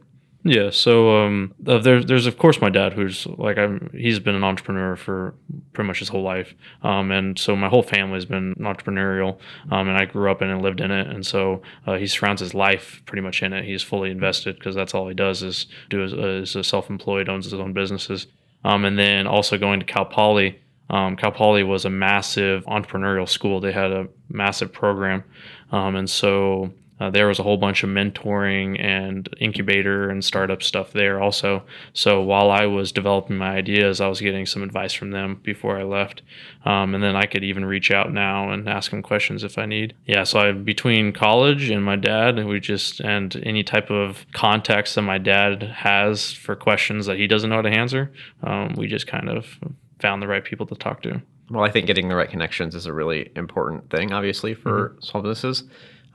Yeah, 0.48 0.70
so 0.70 1.26
um, 1.26 1.56
uh, 1.66 1.80
there's 1.80 2.06
there's 2.06 2.28
of 2.28 2.38
course 2.38 2.62
my 2.62 2.70
dad 2.70 2.94
who's 2.94 3.26
like 3.26 3.58
I'm 3.58 3.90
he's 3.94 4.20
been 4.20 4.36
an 4.36 4.44
entrepreneur 4.44 4.96
for 4.96 5.34
pretty 5.74 5.88
much 5.88 5.98
his 5.98 6.10
whole 6.10 6.22
life, 6.22 6.54
um, 6.84 7.10
and 7.10 7.38
so 7.38 7.56
my 7.56 7.68
whole 7.68 7.82
family's 7.82 8.26
been 8.26 8.54
entrepreneurial, 8.60 9.40
um, 9.72 9.90
and 9.90 9.98
I 9.98 10.06
grew 10.06 10.30
up 10.30 10.44
in 10.44 10.52
and 10.52 10.62
lived 10.62 10.82
in 10.82 10.92
it, 10.92 11.08
and 11.08 11.26
so 11.26 11.64
uh, 11.88 11.96
he 11.96 12.06
surrounds 12.06 12.42
his 12.42 12.54
life 12.54 13.02
pretty 13.08 13.24
much 13.24 13.42
in 13.42 13.54
it. 13.54 13.66
He's 13.66 13.82
fully 13.82 14.12
invested 14.12 14.60
because 14.60 14.76
that's 14.76 14.94
all 14.94 15.08
he 15.08 15.16
does 15.16 15.42
is 15.42 15.66
do 15.90 16.04
is, 16.04 16.14
is 16.14 16.56
a 16.56 16.64
self-employed, 16.64 17.28
owns 17.28 17.46
his 17.46 17.56
own 17.56 17.74
businesses, 17.74 18.28
um, 18.64 18.86
and 18.86 19.00
then 19.00 19.26
also 19.26 19.58
going 19.58 19.80
to 19.80 19.86
Cal 19.88 20.06
Poly. 20.06 20.62
Um, 20.92 21.16
Cal 21.16 21.32
Poly 21.32 21.64
was 21.64 21.86
a 21.86 21.90
massive 21.90 22.64
entrepreneurial 22.66 23.28
school. 23.28 23.60
They 23.62 23.72
had 23.72 23.92
a 23.92 24.10
massive 24.30 24.72
program, 24.72 25.24
um, 25.72 25.96
and 25.96 26.08
so 26.08 26.72
uh, 27.00 27.10
there 27.10 27.28
was 27.28 27.40
a 27.40 27.44
whole 27.44 27.58
bunch 27.58 27.84
of 27.84 27.90
mentoring 27.90 28.82
and 28.82 29.28
incubator 29.40 30.10
and 30.10 30.24
startup 30.24 30.64
stuff 30.64 30.94
there 30.94 31.22
also. 31.22 31.64
So 31.94 32.22
while 32.22 32.50
I 32.52 32.66
was 32.66 32.92
developing 32.92 33.38
my 33.38 33.56
ideas, 33.56 34.00
I 34.00 34.08
was 34.08 34.22
getting 34.22 34.46
some 34.46 34.64
advice 34.64 34.94
from 34.94 35.12
them 35.12 35.42
before 35.44 35.78
I 35.78 35.84
left. 35.84 36.22
Um, 36.64 36.96
and 36.96 37.04
then 37.04 37.16
I 37.16 37.26
could 37.26 37.44
even 37.44 37.66
reach 37.66 37.92
out 37.92 38.14
now 38.14 38.50
and 38.50 38.70
ask 38.70 38.92
them 38.92 39.02
questions 39.02 39.44
if 39.44 39.58
I 39.58 39.66
need. 39.66 39.94
Yeah, 40.06 40.24
so 40.24 40.40
I 40.40 40.52
between 40.54 41.12
college 41.12 41.70
and 41.70 41.84
my 41.84 41.98
dad, 41.98 42.44
we 42.46 42.60
just 42.60 43.02
and 43.02 43.36
any 43.44 43.64
type 43.64 43.90
of 43.90 44.26
context 44.32 44.96
that 44.96 45.02
my 45.02 45.18
dad 45.18 45.64
has 45.64 46.32
for 46.32 46.56
questions 46.56 47.06
that 47.08 47.18
he 47.18 47.28
doesn't 47.28 47.50
know 47.50 47.58
how 47.58 47.62
to 47.62 47.70
answer, 47.70 48.12
um, 48.44 48.74
we 48.78 48.88
just 48.88 49.08
kind 49.08 49.30
of 49.30 49.60
found 50.00 50.22
the 50.22 50.28
right 50.28 50.44
people 50.44 50.66
to 50.68 50.76
talk 50.76 51.02
to. 51.04 51.22
Well, 51.50 51.64
I 51.64 51.70
think 51.70 51.86
getting 51.86 52.08
the 52.08 52.16
right 52.16 52.30
connections 52.30 52.74
is 52.74 52.86
a 52.86 52.94
really 52.94 53.32
important 53.36 53.90
thing, 53.92 54.12
obviously, 54.12 54.56
for 54.56 54.90
mm-hmm. 54.90 55.02
small 55.02 55.24
businesses. 55.24 55.64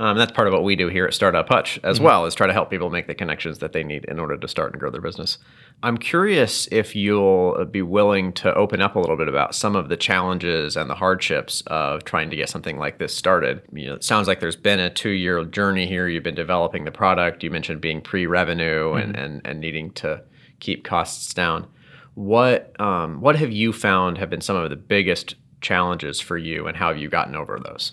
Um, 0.00 0.16
that's 0.16 0.32
part 0.32 0.48
of 0.48 0.54
what 0.54 0.64
we 0.64 0.76
do 0.76 0.88
here 0.88 1.04
at 1.04 1.12
Startup 1.12 1.46
Hutch 1.46 1.78
as 1.84 1.96
mm-hmm. 1.96 2.06
well, 2.06 2.24
is 2.24 2.34
try 2.34 2.46
to 2.46 2.54
help 2.54 2.70
people 2.70 2.88
make 2.88 3.06
the 3.06 3.14
connections 3.14 3.58
that 3.58 3.74
they 3.74 3.84
need 3.84 4.06
in 4.06 4.18
order 4.18 4.34
to 4.34 4.48
start 4.48 4.72
and 4.72 4.80
grow 4.80 4.90
their 4.90 5.02
business. 5.02 5.36
I'm 5.82 5.98
curious 5.98 6.66
if 6.72 6.96
you'll 6.96 7.66
be 7.66 7.82
willing 7.82 8.32
to 8.34 8.54
open 8.54 8.80
up 8.80 8.96
a 8.96 8.98
little 8.98 9.18
bit 9.18 9.28
about 9.28 9.54
some 9.54 9.76
of 9.76 9.90
the 9.90 9.98
challenges 9.98 10.74
and 10.74 10.88
the 10.88 10.94
hardships 10.94 11.62
of 11.66 12.04
trying 12.04 12.30
to 12.30 12.36
get 12.36 12.48
something 12.48 12.78
like 12.78 12.98
this 12.98 13.14
started. 13.14 13.60
You 13.74 13.88
know, 13.88 13.94
it 13.94 14.02
sounds 14.02 14.26
like 14.26 14.40
there's 14.40 14.56
been 14.56 14.80
a 14.80 14.88
two-year 14.88 15.44
journey 15.44 15.86
here. 15.86 16.08
You've 16.08 16.24
been 16.24 16.34
developing 16.34 16.86
the 16.86 16.90
product. 16.90 17.44
You 17.44 17.50
mentioned 17.50 17.82
being 17.82 18.00
pre-revenue 18.00 18.92
mm-hmm. 18.92 19.00
and, 19.00 19.16
and 19.16 19.42
and 19.44 19.60
needing 19.60 19.90
to 19.92 20.22
keep 20.60 20.82
costs 20.82 21.34
down. 21.34 21.66
What 22.14 22.74
um, 22.80 23.20
what 23.20 23.36
have 23.36 23.52
you 23.52 23.70
found 23.74 24.16
have 24.16 24.30
been 24.30 24.40
some 24.40 24.56
of 24.56 24.70
the 24.70 24.76
biggest 24.76 25.34
challenges 25.60 26.20
for 26.20 26.38
you, 26.38 26.66
and 26.66 26.78
how 26.78 26.88
have 26.88 26.96
you 26.96 27.10
gotten 27.10 27.36
over 27.36 27.60
those? 27.62 27.92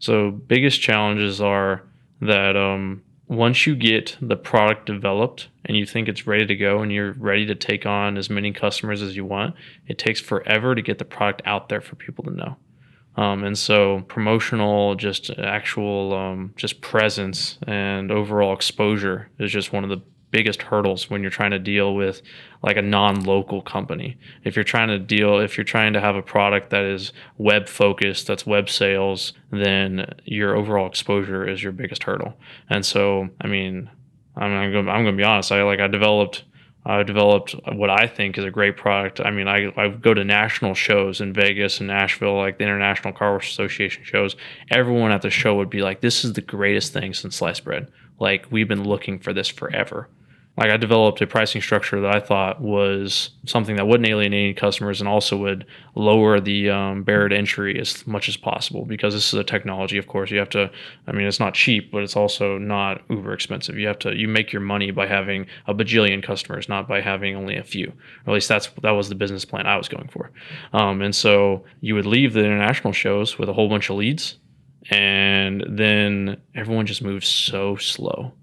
So 0.00 0.30
biggest 0.30 0.80
challenges 0.80 1.40
are 1.40 1.82
that 2.20 2.56
um, 2.56 3.02
once 3.28 3.66
you 3.66 3.76
get 3.76 4.16
the 4.20 4.36
product 4.36 4.86
developed 4.86 5.48
and 5.64 5.76
you 5.76 5.86
think 5.86 6.08
it's 6.08 6.26
ready 6.26 6.46
to 6.46 6.56
go 6.56 6.80
and 6.80 6.90
you're 6.90 7.12
ready 7.12 7.46
to 7.46 7.54
take 7.54 7.86
on 7.86 8.16
as 8.16 8.28
many 8.28 8.50
customers 8.50 9.02
as 9.02 9.14
you 9.14 9.24
want, 9.24 9.54
it 9.86 9.98
takes 9.98 10.18
forever 10.20 10.74
to 10.74 10.82
get 10.82 10.98
the 10.98 11.04
product 11.04 11.42
out 11.44 11.68
there 11.68 11.80
for 11.80 11.94
people 11.96 12.24
to 12.24 12.30
know. 12.30 12.56
Um, 13.16 13.44
and 13.44 13.58
so 13.58 14.00
promotional, 14.08 14.94
just 14.94 15.30
actual, 15.30 16.14
um, 16.14 16.54
just 16.56 16.80
presence 16.80 17.58
and 17.66 18.10
overall 18.10 18.54
exposure 18.54 19.28
is 19.38 19.52
just 19.52 19.72
one 19.72 19.84
of 19.84 19.90
the 19.90 20.02
biggest 20.30 20.62
hurdles 20.62 21.10
when 21.10 21.22
you're 21.22 21.30
trying 21.30 21.50
to 21.50 21.58
deal 21.58 21.94
with 21.94 22.22
like 22.62 22.76
a 22.76 22.82
non-local 22.82 23.62
company. 23.62 24.16
If 24.44 24.56
you're 24.56 24.64
trying 24.64 24.88
to 24.88 24.98
deal 24.98 25.38
if 25.38 25.56
you're 25.56 25.64
trying 25.64 25.92
to 25.94 26.00
have 26.00 26.16
a 26.16 26.22
product 26.22 26.70
that 26.70 26.84
is 26.84 27.12
web 27.38 27.68
focused, 27.68 28.26
that's 28.26 28.46
web 28.46 28.68
sales, 28.68 29.32
then 29.50 30.14
your 30.24 30.56
overall 30.56 30.86
exposure 30.86 31.48
is 31.48 31.62
your 31.62 31.72
biggest 31.72 32.04
hurdle. 32.04 32.34
And 32.68 32.84
so, 32.84 33.28
I 33.40 33.46
mean, 33.46 33.90
I'm 34.36 34.52
I'm 34.52 34.72
going, 34.72 34.88
I'm 34.88 35.04
going 35.04 35.16
to 35.16 35.20
be 35.20 35.24
honest, 35.24 35.52
I 35.52 35.62
like 35.62 35.80
I 35.80 35.88
developed 35.88 36.44
I 36.84 37.02
developed 37.02 37.54
what 37.72 37.90
I 37.90 38.06
think 38.06 38.38
is 38.38 38.44
a 38.44 38.50
great 38.50 38.76
product. 38.76 39.20
I 39.20 39.30
mean, 39.30 39.48
I, 39.48 39.70
I 39.76 39.88
go 39.88 40.14
to 40.14 40.24
national 40.24 40.74
shows 40.74 41.20
in 41.20 41.34
Vegas 41.34 41.78
and 41.78 41.88
Nashville, 41.88 42.38
like 42.38 42.56
the 42.56 42.64
International 42.64 43.12
Car 43.12 43.34
Wash 43.34 43.50
Association 43.50 44.02
shows. 44.02 44.34
Everyone 44.70 45.12
at 45.12 45.20
the 45.20 45.28
show 45.28 45.56
would 45.56 45.68
be 45.68 45.82
like, 45.82 46.00
"This 46.00 46.24
is 46.24 46.32
the 46.32 46.40
greatest 46.40 46.92
thing 46.92 47.12
since 47.12 47.36
sliced 47.36 47.64
bread. 47.64 47.90
Like 48.18 48.46
we've 48.50 48.68
been 48.68 48.84
looking 48.84 49.18
for 49.18 49.32
this 49.34 49.48
forever." 49.48 50.08
Like 50.60 50.70
I 50.70 50.76
developed 50.76 51.22
a 51.22 51.26
pricing 51.26 51.62
structure 51.62 52.02
that 52.02 52.14
I 52.14 52.20
thought 52.20 52.60
was 52.60 53.30
something 53.46 53.76
that 53.76 53.86
wouldn't 53.86 54.06
alienate 54.06 54.44
any 54.44 54.52
customers 54.52 55.00
and 55.00 55.08
also 55.08 55.38
would 55.38 55.64
lower 55.94 56.38
the 56.38 56.68
um, 56.68 57.02
barrier 57.02 57.30
to 57.30 57.36
entry 57.36 57.80
as 57.80 58.06
much 58.06 58.28
as 58.28 58.36
possible 58.36 58.84
because 58.84 59.14
this 59.14 59.32
is 59.32 59.40
a 59.40 59.42
technology. 59.42 59.96
Of 59.96 60.06
course, 60.06 60.30
you 60.30 60.38
have 60.38 60.50
to. 60.50 60.70
I 61.06 61.12
mean, 61.12 61.26
it's 61.26 61.40
not 61.40 61.54
cheap, 61.54 61.90
but 61.90 62.02
it's 62.02 62.14
also 62.14 62.58
not 62.58 63.00
uber 63.08 63.32
expensive. 63.32 63.78
You 63.78 63.86
have 63.86 63.98
to 64.00 64.14
you 64.14 64.28
make 64.28 64.52
your 64.52 64.60
money 64.60 64.90
by 64.90 65.06
having 65.06 65.46
a 65.66 65.72
bajillion 65.72 66.22
customers, 66.22 66.68
not 66.68 66.86
by 66.86 67.00
having 67.00 67.34
only 67.34 67.56
a 67.56 67.64
few. 67.64 67.88
Or 68.26 68.32
at 68.32 68.34
least 68.34 68.48
that's 68.50 68.68
that 68.82 68.90
was 68.90 69.08
the 69.08 69.14
business 69.14 69.46
plan 69.46 69.66
I 69.66 69.78
was 69.78 69.88
going 69.88 70.08
for. 70.08 70.30
Um, 70.74 71.00
and 71.00 71.16
so 71.16 71.64
you 71.80 71.94
would 71.94 72.06
leave 72.06 72.34
the 72.34 72.44
international 72.44 72.92
shows 72.92 73.38
with 73.38 73.48
a 73.48 73.54
whole 73.54 73.70
bunch 73.70 73.88
of 73.88 73.96
leads, 73.96 74.36
and 74.90 75.64
then 75.66 76.36
everyone 76.54 76.84
just 76.84 77.00
moves 77.00 77.26
so 77.26 77.76
slow 77.76 78.34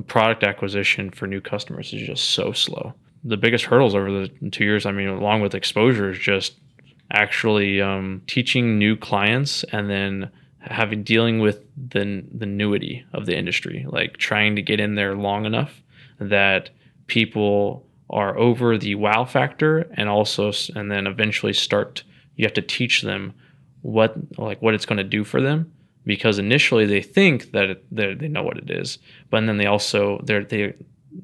product 0.00 0.42
acquisition 0.42 1.10
for 1.10 1.26
new 1.26 1.40
customers 1.40 1.92
is 1.92 2.06
just 2.06 2.30
so 2.30 2.52
slow. 2.52 2.94
The 3.24 3.36
biggest 3.36 3.66
hurdles 3.66 3.94
over 3.94 4.10
the 4.10 4.50
two 4.50 4.64
years, 4.64 4.86
I 4.86 4.92
mean, 4.92 5.08
along 5.08 5.42
with 5.42 5.54
exposure, 5.54 6.10
is 6.10 6.18
just 6.18 6.58
actually 7.10 7.80
um, 7.80 8.22
teaching 8.26 8.78
new 8.78 8.96
clients 8.96 9.64
and 9.64 9.90
then 9.90 10.30
having 10.60 11.02
dealing 11.02 11.40
with 11.40 11.64
the 11.76 12.24
the 12.32 12.46
newity 12.46 13.04
of 13.12 13.26
the 13.26 13.36
industry, 13.36 13.84
like 13.88 14.16
trying 14.16 14.56
to 14.56 14.62
get 14.62 14.80
in 14.80 14.94
there 14.94 15.14
long 15.14 15.44
enough 15.44 15.82
that 16.18 16.70
people 17.06 17.86
are 18.10 18.36
over 18.38 18.76
the 18.76 18.94
wow 18.94 19.24
factor 19.24 19.86
and 19.94 20.08
also 20.08 20.52
and 20.74 20.90
then 20.90 21.06
eventually 21.06 21.52
start 21.52 22.04
you 22.36 22.44
have 22.44 22.52
to 22.52 22.62
teach 22.62 23.02
them 23.02 23.32
what 23.80 24.14
like 24.38 24.60
what 24.60 24.74
it's 24.74 24.86
going 24.86 24.98
to 24.98 25.04
do 25.04 25.24
for 25.24 25.40
them 25.40 25.72
because 26.04 26.38
initially 26.38 26.86
they 26.86 27.02
think 27.02 27.52
that 27.52 27.70
it, 27.70 27.84
they 27.90 28.28
know 28.28 28.42
what 28.42 28.58
it 28.58 28.70
is, 28.70 28.98
but 29.30 29.44
then 29.46 29.56
they 29.56 29.66
also 29.66 30.20
they're 30.24 30.44
they 30.44 30.74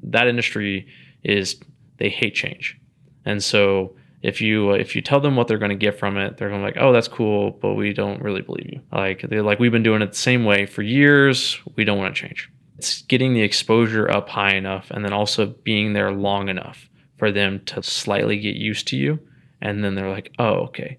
that 0.03 0.27
industry 0.27 0.87
is 1.23 1.59
they 1.97 2.09
hate 2.09 2.35
change, 2.35 2.79
and 3.25 3.43
so 3.43 3.95
if 4.21 4.41
you 4.41 4.71
uh, 4.71 4.73
if 4.73 4.95
you 4.95 5.01
tell 5.01 5.19
them 5.19 5.35
what 5.35 5.47
they're 5.47 5.57
going 5.57 5.69
to 5.69 5.75
get 5.75 5.97
from 5.97 6.17
it, 6.17 6.37
they're 6.37 6.49
going 6.49 6.61
to 6.61 6.67
be 6.67 6.73
like, 6.73 6.83
oh, 6.83 6.91
that's 6.91 7.07
cool, 7.07 7.51
but 7.51 7.73
we 7.73 7.93
don't 7.93 8.21
really 8.21 8.41
believe 8.41 8.67
you. 8.69 8.81
Like 8.91 9.21
they're 9.21 9.43
like 9.43 9.59
we've 9.59 9.71
been 9.71 9.83
doing 9.83 10.01
it 10.01 10.11
the 10.11 10.17
same 10.17 10.45
way 10.45 10.65
for 10.65 10.81
years. 10.81 11.59
We 11.75 11.83
don't 11.83 11.97
want 11.97 12.15
to 12.15 12.21
change. 12.21 12.51
It's 12.77 13.01
getting 13.03 13.33
the 13.33 13.41
exposure 13.41 14.09
up 14.09 14.29
high 14.29 14.55
enough, 14.55 14.91
and 14.91 15.03
then 15.03 15.13
also 15.13 15.47
being 15.47 15.93
there 15.93 16.11
long 16.11 16.49
enough 16.49 16.89
for 17.17 17.31
them 17.31 17.61
to 17.65 17.83
slightly 17.83 18.39
get 18.39 18.55
used 18.55 18.87
to 18.89 18.97
you, 18.97 19.19
and 19.61 19.83
then 19.83 19.95
they're 19.95 20.09
like, 20.09 20.31
oh, 20.39 20.61
okay, 20.67 20.97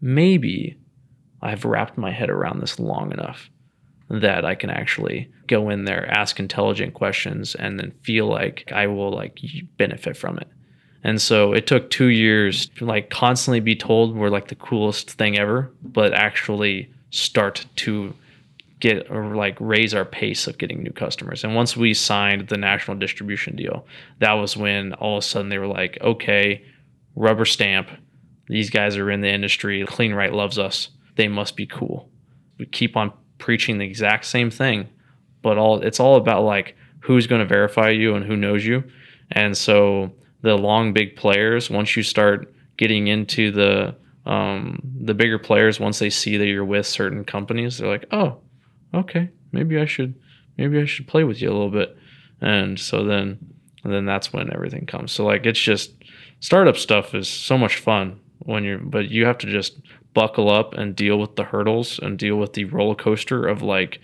maybe 0.00 0.76
I've 1.42 1.64
wrapped 1.64 1.98
my 1.98 2.10
head 2.10 2.30
around 2.30 2.60
this 2.60 2.78
long 2.78 3.12
enough 3.12 3.50
that 4.08 4.44
I 4.44 4.54
can 4.54 4.70
actually 4.70 5.30
go 5.46 5.68
in 5.68 5.84
there, 5.84 6.06
ask 6.06 6.38
intelligent 6.38 6.94
questions, 6.94 7.54
and 7.54 7.78
then 7.78 7.92
feel 8.02 8.26
like 8.26 8.70
I 8.72 8.86
will 8.86 9.10
like 9.10 9.40
benefit 9.76 10.16
from 10.16 10.38
it. 10.38 10.48
And 11.02 11.20
so 11.20 11.52
it 11.52 11.66
took 11.66 11.90
two 11.90 12.06
years 12.06 12.66
to 12.70 12.84
like 12.84 13.10
constantly 13.10 13.60
be 13.60 13.76
told 13.76 14.16
we're 14.16 14.28
like 14.28 14.48
the 14.48 14.54
coolest 14.54 15.12
thing 15.12 15.38
ever, 15.38 15.70
but 15.82 16.12
actually 16.12 16.90
start 17.10 17.66
to 17.76 18.14
get 18.80 19.10
or 19.10 19.34
like 19.34 19.56
raise 19.60 19.94
our 19.94 20.04
pace 20.04 20.46
of 20.46 20.58
getting 20.58 20.82
new 20.82 20.92
customers. 20.92 21.44
And 21.44 21.54
once 21.54 21.76
we 21.76 21.94
signed 21.94 22.48
the 22.48 22.58
national 22.58 22.96
distribution 22.98 23.56
deal, 23.56 23.86
that 24.18 24.32
was 24.32 24.56
when 24.56 24.92
all 24.94 25.18
of 25.18 25.24
a 25.24 25.26
sudden 25.26 25.48
they 25.48 25.58
were 25.58 25.66
like, 25.66 25.98
okay, 26.00 26.64
rubber 27.14 27.44
stamp. 27.44 27.88
These 28.48 28.70
guys 28.70 28.96
are 28.96 29.10
in 29.10 29.20
the 29.20 29.32
industry. 29.32 29.84
Clean 29.86 30.12
Right 30.12 30.32
loves 30.32 30.58
us 30.58 30.90
they 31.16 31.28
must 31.28 31.56
be 31.56 31.66
cool. 31.66 32.08
We 32.58 32.66
keep 32.66 32.96
on 32.96 33.12
preaching 33.38 33.78
the 33.78 33.84
exact 33.84 34.24
same 34.26 34.50
thing, 34.50 34.88
but 35.42 35.58
all 35.58 35.80
it's 35.80 36.00
all 36.00 36.16
about 36.16 36.44
like 36.44 36.76
who's 37.00 37.26
going 37.26 37.40
to 37.40 37.46
verify 37.46 37.90
you 37.90 38.14
and 38.14 38.24
who 38.24 38.36
knows 38.36 38.64
you. 38.64 38.84
And 39.30 39.56
so 39.56 40.12
the 40.42 40.56
long 40.56 40.92
big 40.92 41.16
players, 41.16 41.70
once 41.70 41.96
you 41.96 42.02
start 42.02 42.54
getting 42.76 43.08
into 43.08 43.50
the 43.50 43.94
um, 44.24 44.80
the 45.00 45.14
bigger 45.14 45.38
players, 45.38 45.78
once 45.78 45.98
they 45.98 46.10
see 46.10 46.36
that 46.36 46.46
you're 46.46 46.64
with 46.64 46.86
certain 46.86 47.24
companies, 47.24 47.78
they're 47.78 47.88
like, 47.88 48.06
oh, 48.10 48.38
okay, 48.92 49.30
maybe 49.52 49.78
I 49.78 49.86
should 49.86 50.14
maybe 50.56 50.80
I 50.80 50.84
should 50.84 51.06
play 51.06 51.24
with 51.24 51.40
you 51.40 51.48
a 51.48 51.52
little 51.52 51.70
bit. 51.70 51.96
And 52.40 52.78
so 52.78 53.04
then 53.04 53.38
and 53.84 53.92
then 53.92 54.04
that's 54.04 54.32
when 54.32 54.52
everything 54.52 54.86
comes. 54.86 55.12
So 55.12 55.24
like 55.24 55.46
it's 55.46 55.60
just 55.60 55.92
startup 56.40 56.76
stuff 56.76 57.14
is 57.14 57.28
so 57.28 57.56
much 57.56 57.76
fun 57.76 58.20
when 58.40 58.64
you're 58.64 58.78
but 58.78 59.10
you 59.10 59.26
have 59.26 59.38
to 59.38 59.46
just 59.46 59.78
buckle 60.16 60.50
up 60.50 60.72
and 60.72 60.96
deal 60.96 61.18
with 61.18 61.36
the 61.36 61.44
hurdles 61.44 62.00
and 62.02 62.18
deal 62.18 62.36
with 62.36 62.54
the 62.54 62.64
roller 62.64 62.94
coaster 62.94 63.46
of 63.46 63.60
like 63.60 64.00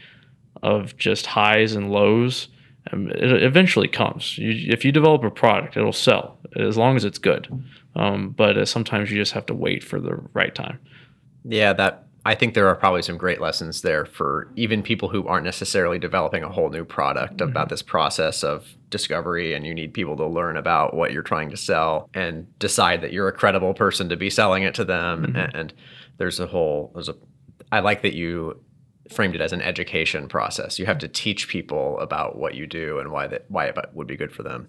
of 0.62 0.94
just 0.98 1.24
highs 1.24 1.74
and 1.74 1.90
lows. 1.90 2.48
It 2.92 3.42
eventually 3.42 3.88
comes. 3.88 4.36
You, 4.36 4.70
if 4.70 4.84
you 4.84 4.92
develop 4.92 5.24
a 5.24 5.30
product, 5.30 5.78
it'll 5.78 5.90
sell 5.90 6.38
as 6.54 6.76
long 6.76 6.96
as 6.96 7.06
it's 7.06 7.18
good. 7.18 7.48
Um, 7.96 8.28
but 8.30 8.58
uh, 8.58 8.66
sometimes 8.66 9.10
you 9.10 9.16
just 9.16 9.32
have 9.32 9.46
to 9.46 9.54
wait 9.54 9.82
for 9.82 10.00
the 10.00 10.16
right 10.34 10.54
time. 10.54 10.78
Yeah, 11.44 11.72
that 11.72 12.04
I 12.24 12.34
think 12.34 12.54
there 12.54 12.68
are 12.68 12.76
probably 12.76 13.02
some 13.02 13.16
great 13.16 13.40
lessons 13.40 13.82
there 13.82 14.04
for 14.04 14.48
even 14.54 14.82
people 14.82 15.08
who 15.08 15.26
aren't 15.26 15.44
necessarily 15.44 15.98
developing 15.98 16.44
a 16.44 16.48
whole 16.48 16.70
new 16.70 16.84
product 16.84 17.38
mm-hmm. 17.38 17.50
about 17.50 17.68
this 17.68 17.82
process 17.82 18.44
of 18.44 18.66
discovery 18.90 19.54
and 19.54 19.66
you 19.66 19.74
need 19.74 19.92
people 19.92 20.16
to 20.16 20.26
learn 20.26 20.56
about 20.56 20.94
what 20.94 21.12
you're 21.12 21.22
trying 21.22 21.50
to 21.50 21.56
sell 21.56 22.08
and 22.14 22.46
decide 22.60 23.00
that 23.00 23.12
you're 23.12 23.26
a 23.26 23.32
credible 23.32 23.74
person 23.74 24.08
to 24.08 24.16
be 24.16 24.30
selling 24.30 24.62
it 24.62 24.74
to 24.74 24.84
them 24.84 25.24
mm-hmm. 25.24 25.36
and, 25.36 25.54
and 25.54 25.74
there's 26.18 26.40
a 26.40 26.46
whole 26.46 26.90
there's 26.94 27.08
a 27.08 27.14
I 27.70 27.80
like 27.80 28.02
that 28.02 28.14
you 28.14 28.62
framed 29.10 29.34
it 29.34 29.40
as 29.40 29.52
an 29.52 29.62
education 29.62 30.28
process. 30.28 30.78
You 30.78 30.86
have 30.86 30.98
to 30.98 31.08
teach 31.08 31.48
people 31.48 31.98
about 32.00 32.36
what 32.36 32.54
you 32.54 32.66
do 32.66 32.98
and 32.98 33.10
why 33.10 33.26
that 33.28 33.44
why 33.48 33.66
it 33.66 33.76
would 33.94 34.06
be 34.06 34.16
good 34.16 34.32
for 34.32 34.42
them. 34.42 34.68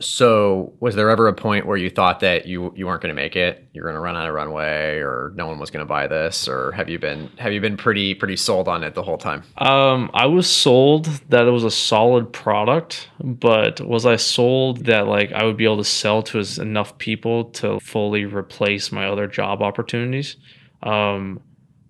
So, 0.00 0.74
was 0.80 0.96
there 0.96 1.08
ever 1.08 1.28
a 1.28 1.32
point 1.32 1.66
where 1.66 1.76
you 1.76 1.88
thought 1.88 2.18
that 2.20 2.46
you 2.46 2.72
you 2.74 2.86
weren't 2.86 3.00
going 3.00 3.14
to 3.14 3.20
make 3.20 3.36
it? 3.36 3.68
You're 3.72 3.84
going 3.84 3.94
to 3.94 4.00
run 4.00 4.16
out 4.16 4.26
of 4.26 4.34
runway, 4.34 4.98
or 4.98 5.32
no 5.36 5.46
one 5.46 5.60
was 5.60 5.70
going 5.70 5.86
to 5.86 5.88
buy 5.88 6.08
this, 6.08 6.48
or 6.48 6.72
have 6.72 6.88
you 6.88 6.98
been 6.98 7.30
have 7.38 7.52
you 7.52 7.60
been 7.60 7.76
pretty 7.76 8.12
pretty 8.14 8.36
sold 8.36 8.66
on 8.66 8.82
it 8.82 8.94
the 8.94 9.04
whole 9.04 9.18
time? 9.18 9.44
Um, 9.58 10.10
I 10.12 10.26
was 10.26 10.50
sold 10.50 11.04
that 11.28 11.46
it 11.46 11.50
was 11.50 11.62
a 11.62 11.70
solid 11.70 12.32
product, 12.32 13.08
but 13.22 13.80
was 13.80 14.04
I 14.04 14.16
sold 14.16 14.86
that 14.86 15.06
like 15.06 15.30
I 15.30 15.44
would 15.44 15.56
be 15.56 15.64
able 15.64 15.78
to 15.78 15.84
sell 15.84 16.24
to 16.24 16.44
enough 16.60 16.98
people 16.98 17.44
to 17.50 17.78
fully 17.78 18.24
replace 18.24 18.90
my 18.90 19.06
other 19.06 19.28
job 19.28 19.62
opportunities? 19.62 20.36
Um, 20.84 21.40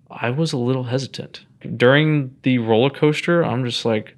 I 0.09 0.31
was 0.31 0.53
a 0.53 0.57
little 0.57 0.85
hesitant 0.85 1.45
during 1.77 2.35
the 2.41 2.57
roller 2.57 2.89
coaster. 2.89 3.43
I'm 3.43 3.65
just 3.65 3.85
like, 3.85 4.15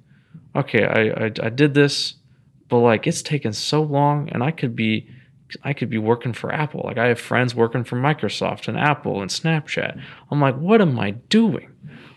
okay, 0.56 0.84
I, 0.84 1.26
I 1.26 1.32
I 1.42 1.48
did 1.50 1.74
this 1.74 2.14
but 2.68 2.78
like 2.78 3.06
it's 3.06 3.22
taken 3.22 3.52
so 3.52 3.82
long 3.82 4.28
and 4.30 4.42
I 4.42 4.50
could 4.50 4.76
be 4.76 5.08
I 5.62 5.72
could 5.72 5.88
be 5.88 5.98
working 5.98 6.34
for 6.34 6.52
Apple. 6.52 6.82
Like 6.84 6.98
I 6.98 7.06
have 7.06 7.18
friends 7.18 7.54
working 7.54 7.82
for 7.82 7.96
Microsoft 7.96 8.68
and 8.68 8.78
Apple 8.78 9.22
and 9.22 9.30
Snapchat. 9.30 10.00
I'm 10.30 10.40
like, 10.42 10.56
what 10.56 10.82
am 10.82 11.00
I 11.00 11.12
doing? 11.12 11.72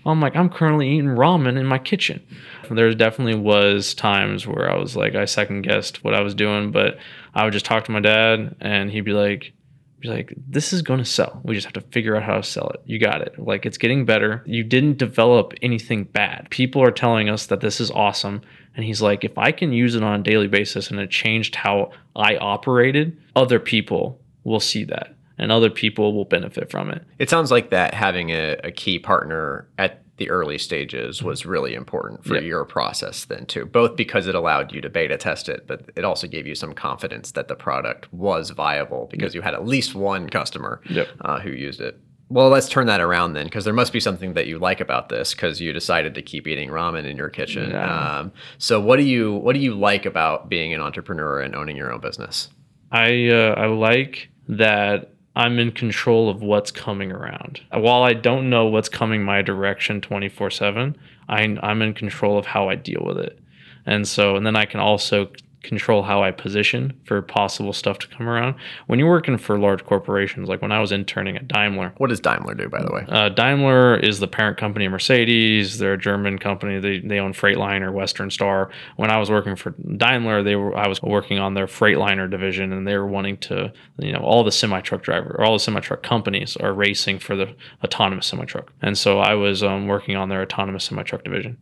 I'm 0.05 0.19
like, 0.19 0.35
I'm 0.35 0.49
currently 0.49 0.89
eating 0.89 1.11
ramen 1.11 1.57
in 1.57 1.65
my 1.65 1.77
kitchen. 1.77 2.21
There 2.69 2.93
definitely 2.93 3.35
was 3.35 3.93
times 3.93 4.45
where 4.45 4.69
I 4.69 4.75
was 4.75 4.97
like, 4.97 5.15
I 5.15 5.25
second 5.25 5.61
guessed 5.61 6.03
what 6.03 6.13
I 6.13 6.21
was 6.21 6.35
doing, 6.35 6.71
but 6.71 6.97
I 7.33 7.45
would 7.45 7.53
just 7.53 7.65
talk 7.65 7.85
to 7.85 7.91
my 7.91 8.01
dad 8.01 8.55
and 8.59 8.91
he'd 8.91 9.01
be 9.01 9.13
like, 9.13 9.53
be 10.01 10.09
like, 10.09 10.33
this 10.47 10.73
is 10.73 10.81
going 10.81 10.99
to 10.99 11.05
sell. 11.05 11.41
We 11.43 11.55
just 11.55 11.65
have 11.65 11.73
to 11.73 11.91
figure 11.91 12.15
out 12.15 12.23
how 12.23 12.37
to 12.37 12.43
sell 12.43 12.69
it. 12.69 12.81
You 12.85 12.99
got 12.99 13.21
it. 13.21 13.39
Like 13.39 13.65
it's 13.65 13.77
getting 13.77 14.05
better. 14.05 14.43
You 14.45 14.63
didn't 14.63 14.97
develop 14.97 15.53
anything 15.61 16.05
bad. 16.05 16.49
People 16.49 16.83
are 16.83 16.91
telling 16.91 17.29
us 17.29 17.45
that 17.47 17.61
this 17.61 17.79
is 17.79 17.91
awesome. 17.91 18.41
And 18.75 18.85
he's 18.85 19.01
like, 19.01 19.23
if 19.23 19.37
I 19.37 19.51
can 19.51 19.73
use 19.73 19.95
it 19.95 20.03
on 20.03 20.19
a 20.19 20.23
daily 20.23 20.47
basis 20.47 20.89
and 20.91 20.99
it 20.99 21.09
changed 21.09 21.55
how 21.55 21.91
I 22.15 22.37
operated, 22.37 23.17
other 23.35 23.59
people 23.59 24.19
will 24.43 24.59
see 24.59 24.83
that 24.85 25.15
and 25.37 25.51
other 25.51 25.69
people 25.69 26.13
will 26.13 26.25
benefit 26.25 26.69
from 26.69 26.89
it. 26.91 27.03
It 27.19 27.29
sounds 27.29 27.51
like 27.51 27.71
that 27.71 27.93
having 27.93 28.29
a, 28.29 28.57
a 28.63 28.71
key 28.71 28.99
partner 28.99 29.67
at 29.77 30.03
the 30.17 30.29
early 30.29 30.57
stages 30.57 31.23
was 31.23 31.45
really 31.45 31.73
important 31.73 32.23
for 32.23 32.35
yep. 32.35 32.43
your 32.43 32.65
process 32.65 33.25
then 33.25 33.45
too 33.45 33.65
both 33.65 33.95
because 33.95 34.27
it 34.27 34.35
allowed 34.35 34.71
you 34.71 34.81
to 34.81 34.89
beta 34.89 35.17
test 35.17 35.49
it 35.49 35.65
but 35.67 35.89
it 35.95 36.03
also 36.03 36.27
gave 36.27 36.45
you 36.45 36.55
some 36.55 36.73
confidence 36.73 37.31
that 37.31 37.47
the 37.47 37.55
product 37.55 38.11
was 38.13 38.51
viable 38.51 39.07
because 39.11 39.33
yep. 39.33 39.35
you 39.35 39.41
had 39.41 39.53
at 39.53 39.65
least 39.65 39.95
one 39.95 40.29
customer 40.29 40.81
yep. 40.89 41.07
uh, 41.21 41.39
who 41.39 41.49
used 41.49 41.81
it 41.81 41.99
well, 42.31 42.47
let's 42.47 42.69
turn 42.69 42.87
that 42.87 43.01
around 43.01 43.33
then, 43.33 43.45
because 43.45 43.65
there 43.65 43.73
must 43.73 43.91
be 43.91 43.99
something 43.99 44.35
that 44.35 44.47
you 44.47 44.57
like 44.57 44.79
about 44.79 45.09
this, 45.09 45.33
because 45.33 45.59
you 45.59 45.73
decided 45.73 46.15
to 46.15 46.21
keep 46.21 46.47
eating 46.47 46.69
ramen 46.69 47.03
in 47.03 47.17
your 47.17 47.29
kitchen. 47.29 47.71
Yeah. 47.71 48.19
Um, 48.19 48.31
so, 48.57 48.79
what 48.79 48.97
do 48.97 49.03
you 49.03 49.33
what 49.33 49.53
do 49.53 49.59
you 49.59 49.75
like 49.75 50.05
about 50.05 50.47
being 50.47 50.73
an 50.73 50.79
entrepreneur 50.79 51.41
and 51.41 51.53
owning 51.55 51.75
your 51.75 51.91
own 51.91 51.99
business? 51.99 52.47
I 52.89 53.27
uh, 53.27 53.55
I 53.57 53.65
like 53.65 54.29
that 54.47 55.13
I'm 55.35 55.59
in 55.59 55.71
control 55.71 56.29
of 56.29 56.41
what's 56.41 56.71
coming 56.71 57.11
around. 57.11 57.61
While 57.71 58.03
I 58.03 58.13
don't 58.13 58.49
know 58.49 58.65
what's 58.65 58.89
coming 58.89 59.23
my 59.23 59.41
direction 59.41 60.01
24 60.01 60.51
seven, 60.51 60.97
I'm 61.29 61.81
in 61.81 61.93
control 61.93 62.37
of 62.37 62.45
how 62.45 62.69
I 62.69 62.75
deal 62.75 63.03
with 63.05 63.17
it, 63.17 63.39
and 63.85 64.07
so 64.07 64.35
and 64.35 64.45
then 64.45 64.55
I 64.55 64.65
can 64.65 64.79
also 64.79 65.31
control 65.63 66.03
how 66.03 66.23
I 66.23 66.31
position 66.31 66.99
for 67.05 67.21
possible 67.21 67.73
stuff 67.73 67.99
to 67.99 68.07
come 68.07 68.27
around. 68.27 68.55
When 68.87 68.99
you're 68.99 69.09
working 69.09 69.37
for 69.37 69.59
large 69.59 69.85
corporations, 69.85 70.49
like 70.49 70.61
when 70.61 70.71
I 70.71 70.79
was 70.79 70.91
interning 70.91 71.37
at 71.37 71.47
Daimler. 71.47 71.93
What 71.97 72.09
does 72.09 72.19
Daimler 72.19 72.55
do, 72.55 72.67
by 72.67 72.81
the 72.81 72.91
way? 72.91 73.05
Uh, 73.07 73.29
Daimler 73.29 73.97
is 73.97 74.19
the 74.19 74.27
parent 74.27 74.57
company 74.57 74.85
of 74.85 74.91
Mercedes. 74.91 75.77
They're 75.77 75.93
a 75.93 75.97
German 75.97 76.37
company. 76.39 76.79
They, 76.79 76.99
they 76.99 77.19
own 77.19 77.33
Freightliner, 77.33 77.93
Western 77.93 78.31
Star. 78.31 78.69
When 78.95 79.11
I 79.11 79.17
was 79.17 79.29
working 79.29 79.55
for 79.55 79.71
Daimler, 79.97 80.43
they 80.43 80.55
were 80.55 80.75
I 80.75 80.87
was 80.87 81.01
working 81.01 81.39
on 81.39 81.53
their 81.53 81.67
Freightliner 81.67 82.29
division, 82.29 82.73
and 82.73 82.87
they 82.87 82.97
were 82.97 83.07
wanting 83.07 83.37
to, 83.37 83.71
you 83.97 84.11
know, 84.11 84.19
all 84.19 84.43
the 84.43 84.51
semi 84.51 84.81
truck 84.81 85.03
driver, 85.03 85.35
or 85.37 85.45
all 85.45 85.53
the 85.53 85.59
semi 85.59 85.79
truck 85.79 86.03
companies 86.03 86.55
are 86.57 86.73
racing 86.73 87.19
for 87.19 87.35
the 87.35 87.55
autonomous 87.83 88.27
semi 88.27 88.45
truck, 88.45 88.71
and 88.81 88.97
so 88.97 89.19
I 89.19 89.35
was 89.35 89.63
um, 89.63 89.87
working 89.87 90.15
on 90.15 90.29
their 90.29 90.41
autonomous 90.41 90.85
semi 90.85 91.03
truck 91.03 91.23
division. 91.23 91.57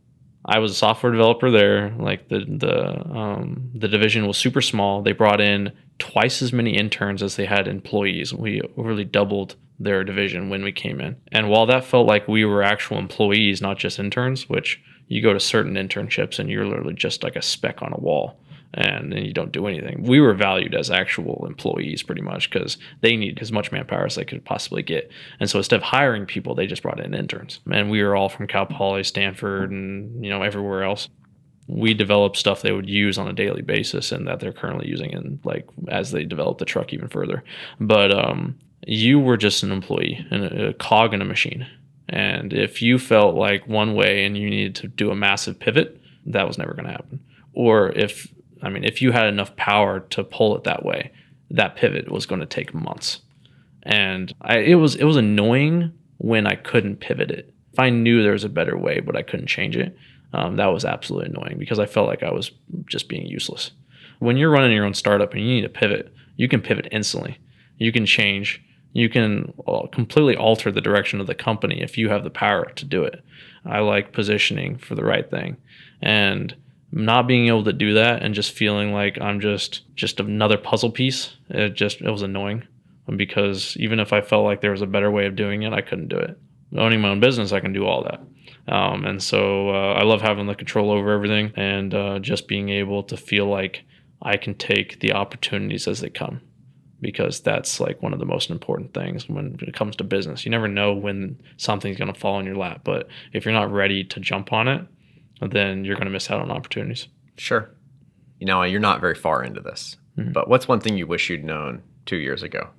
I 0.50 0.60
was 0.60 0.72
a 0.72 0.76
software 0.76 1.12
developer 1.12 1.52
there. 1.52 1.92
Like 1.98 2.28
the 2.28 2.40
the 2.40 3.08
um, 3.08 3.70
the 3.76 3.88
division 3.88 4.26
was 4.28 4.38
super 4.38 4.62
small. 4.62 5.02
They 5.02 5.12
brought 5.12 5.40
in 5.40 5.72
twice 6.00 6.42
as 6.42 6.52
many 6.52 6.76
interns 6.76 7.22
as 7.22 7.36
they 7.36 7.46
had 7.46 7.68
employees. 7.68 8.34
We 8.34 8.62
really 8.76 9.06
doubled 9.06 9.56
their 9.80 10.04
division 10.04 10.50
when 10.50 10.64
we 10.64 10.72
came 10.72 11.00
in. 11.00 11.16
And 11.32 11.50
while 11.50 11.66
that 11.68 11.86
felt 11.86 12.08
like 12.08 12.28
we 12.28 12.46
were 12.46 12.64
actual 12.64 12.98
employees, 12.98 13.62
not 13.62 13.78
just 13.78 14.00
interns, 14.00 14.50
which 14.50 14.82
you 15.08 15.22
go 15.22 15.34
to 15.34 15.40
certain 15.40 15.76
internships 15.76 16.40
and 16.40 16.50
you're 16.50 16.66
literally 16.66 16.94
just 16.94 17.24
like 17.24 17.36
a 17.36 17.42
speck 17.42 17.82
on 17.82 17.94
a 17.94 18.00
wall 18.00 18.40
and 18.74 19.12
then 19.12 19.26
you 19.26 19.34
don't 19.34 19.52
do 19.52 19.68
anything. 19.68 20.04
We 20.04 20.20
were 20.20 20.34
valued 20.34 20.76
as 20.76 20.92
actual 20.92 21.46
employees 21.48 22.04
pretty 22.04 22.22
much 22.22 22.50
because 22.50 22.78
they 23.02 23.16
needed 23.16 23.40
as 23.42 23.52
much 23.52 23.72
manpower 23.72 24.06
as 24.06 24.16
they 24.16 24.26
could 24.26 24.46
possibly 24.46 24.84
get. 24.84 25.10
And 25.40 25.50
so 25.50 25.58
instead 25.58 25.78
of 25.78 25.84
hiring 25.84 26.26
people, 26.26 26.54
they 26.54 26.68
just 26.68 26.84
brought 26.84 27.00
in 27.00 27.16
interns. 27.16 27.60
And 27.72 27.90
we 27.90 28.04
were 28.04 28.16
all 28.16 28.30
from 28.30 28.48
Cal 28.48 28.66
Poly, 28.66 29.04
Stanford, 29.04 29.72
and 29.72 30.24
you 30.24 30.30
know 30.30 30.44
everywhere 30.44 30.84
else. 30.84 31.10
We 31.68 31.94
developed 31.94 32.38
stuff 32.38 32.62
they 32.62 32.72
would 32.72 32.90
use 32.90 33.18
on 33.18 33.28
a 33.28 33.34
daily 33.34 33.62
basis 33.62 34.12
and 34.12 34.28
that 34.28 34.40
they're 34.40 34.54
currently 34.54 34.88
using 34.88 35.12
in 35.12 35.40
like 35.44 35.68
as 35.88 36.12
they 36.12 36.24
develop 36.24 36.58
the 36.58 36.66
truck 36.66 36.94
even 36.94 37.10
further. 37.10 37.44
But 37.80 38.12
um, 38.12 38.58
you 38.86 39.20
were 39.20 39.38
just 39.38 39.64
an 39.64 39.72
employee 39.72 40.26
and 40.32 40.46
a, 40.46 40.68
a 40.70 40.74
cog 40.74 41.14
in 41.14 41.22
a 41.22 41.26
machine. 41.26 41.68
And 42.08 42.54
if 42.54 42.82
you 42.82 42.98
felt 42.98 43.36
like 43.36 43.68
one 43.68 43.94
way 43.94 44.26
and 44.26 44.36
you 44.36 44.50
needed 44.50 44.76
to 44.76 44.88
do 44.88 45.12
a 45.12 45.16
massive 45.16 45.60
pivot, 45.60 46.02
that 46.26 46.48
was 46.48 46.58
never 46.58 46.74
going 46.74 46.86
to 46.86 46.92
happen. 46.92 47.20
Or 47.54 47.92
if 47.92 48.28
I 48.62 48.70
mean, 48.70 48.84
if 48.84 49.02
you 49.02 49.12
had 49.12 49.28
enough 49.28 49.56
power 49.56 50.02
to 50.02 50.24
pull 50.24 50.56
it 50.56 50.64
that 50.64 50.86
way, 50.86 51.12
that 51.52 51.76
pivot 51.76 52.12
was 52.12 52.26
going 52.26 52.42
to 52.42 52.46
take 52.46 52.74
months. 52.74 53.22
And 53.84 54.34
I, 54.42 54.60
it 54.60 54.76
was 54.76 54.96
it 54.96 55.06
was 55.06 55.18
annoying 55.18 55.94
when 56.18 56.46
I 56.46 56.56
couldn't 56.56 56.98
pivot 56.98 57.32
it. 57.32 57.54
If 57.74 57.80
I 57.80 57.90
knew 57.90 58.22
there 58.22 58.34
was 58.34 58.44
a 58.44 58.50
better 58.50 58.78
way, 58.78 59.00
but 59.00 59.16
I 59.16 59.22
couldn't 59.22 59.48
change 59.48 59.78
it, 59.78 59.98
um, 60.34 60.58
that 60.58 60.68
was 60.68 60.86
absolutely 60.86 61.30
annoying 61.30 61.58
because 61.58 61.80
I 61.80 61.86
felt 61.86 62.08
like 62.08 62.24
I 62.24 62.32
was 62.32 62.52
just 62.86 63.08
being 63.08 63.26
useless. 63.26 63.72
When 64.20 64.38
you're 64.38 64.52
running 64.52 64.74
your 64.74 64.86
own 64.86 64.94
startup 64.94 65.32
and 65.32 65.42
you 65.42 65.48
need 65.48 65.62
to 65.62 65.70
pivot, 65.70 66.14
you 66.36 66.48
can 66.48 66.62
pivot 66.62 66.88
instantly. 66.92 67.38
You 67.78 67.92
can 67.92 68.06
change. 68.06 68.62
You 68.92 69.08
can 69.08 69.54
uh, 69.68 69.88
completely 69.92 70.36
alter 70.36 70.72
the 70.72 70.82
direction 70.82 71.22
of 71.22 71.28
the 71.28 71.36
company 71.36 71.82
if 71.82 71.98
you 71.98 72.10
have 72.10 72.24
the 72.24 72.30
power 72.30 72.72
to 72.72 72.86
do 72.86 73.04
it. 73.04 73.24
I 73.66 73.80
like 73.80 74.12
positioning 74.12 74.78
for 74.78 74.96
the 74.96 75.06
right 75.06 75.30
thing. 75.30 75.58
And 76.02 76.56
not 76.92 77.28
being 77.28 77.48
able 77.48 77.64
to 77.64 77.74
do 77.74 77.94
that 77.94 78.24
and 78.24 78.34
just 78.34 78.52
feeling 78.52 78.94
like 78.94 79.20
I'm 79.22 79.40
just 79.40 79.82
just 79.96 80.20
another 80.20 80.58
puzzle 80.58 80.92
piece. 80.92 81.36
It 81.50 81.76
just 81.76 82.02
it 82.02 82.10
was 82.10 82.22
annoying 82.22 82.68
because 83.16 83.76
even 83.78 84.00
if 84.00 84.14
I 84.14 84.22
felt 84.22 84.46
like 84.46 84.62
there 84.62 84.72
was 84.72 84.82
a 84.82 84.88
better 84.88 85.12
way 85.12 85.26
of 85.26 85.36
doing 85.36 85.64
it, 85.64 85.74
I 85.74 85.82
couldn't 85.82 86.10
do 86.10 86.18
it. 86.18 86.38
Owning 86.78 87.02
my 87.02 87.10
own 87.10 87.20
business, 87.20 87.52
I 87.52 87.60
can 87.60 87.74
do 87.74 87.86
all 87.86 88.04
that. 88.04 88.22
Um, 88.72 89.06
and 89.06 89.22
so 89.22 89.70
uh, 89.70 89.94
I 89.94 90.04
love 90.04 90.22
having 90.22 90.46
the 90.46 90.54
control 90.54 90.92
over 90.92 91.12
everything 91.12 91.52
and 91.56 91.94
uh, 91.94 92.20
just 92.20 92.48
being 92.48 92.70
able 92.70 93.02
to 93.04 93.18
feel 93.18 93.48
like 93.48 93.84
I 94.22 94.38
can 94.38 94.54
take 94.54 95.00
the 95.00 95.14
opportunities 95.14 95.88
as 95.88 96.02
they 96.02 96.10
come 96.10 96.42
because 97.02 97.40
that's 97.40 97.80
like 97.80 98.02
one 98.02 98.14
of 98.14 98.20
the 98.20 98.26
most 98.26 98.50
important 98.50 98.94
things 98.94 99.28
when 99.28 99.58
it 99.62 99.74
comes 99.74 99.96
to 99.96 100.04
business. 100.04 100.46
You 100.46 100.52
never 100.52 100.68
know 100.68 100.94
when 100.94 101.42
something's 101.58 101.98
going 101.98 102.14
to 102.14 102.20
fall 102.20 102.40
in 102.40 102.46
your 102.46 102.58
lap, 102.58 102.82
but 102.84 103.08
if 103.34 103.46
you're 103.46 103.54
not 103.54 103.72
ready 103.72 104.04
to 104.04 104.20
jump 104.20 104.52
on 104.54 104.68
it, 104.68 104.86
then 105.40 105.86
you're 105.86 105.96
going 105.96 106.06
to 106.06 106.12
miss 106.12 106.30
out 106.30 106.42
on 106.42 106.52
opportunities. 106.52 107.08
Sure. 107.38 107.70
You 108.40 108.46
know, 108.46 108.64
you're 108.64 108.80
not 108.80 109.02
very 109.02 109.16
far 109.16 109.44
into 109.44 109.62
this, 109.62 109.98
mm-hmm. 110.18 110.32
but 110.32 110.48
what's 110.48 110.68
one 110.68 110.80
thing 110.80 110.98
you 110.98 111.08
wish 111.08 111.30
you'd 111.30 111.44
known 111.44 111.84
two 112.06 112.18
years 112.18 112.44
ago? 112.44 112.70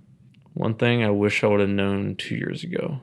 One 0.55 0.75
thing 0.75 1.05
I 1.05 1.11
wish 1.11 1.45
I 1.45 1.47
would 1.47 1.61
have 1.61 1.69
known 1.69 2.17
two 2.17 2.37
years 2.37 2.65
ago. 2.65 3.01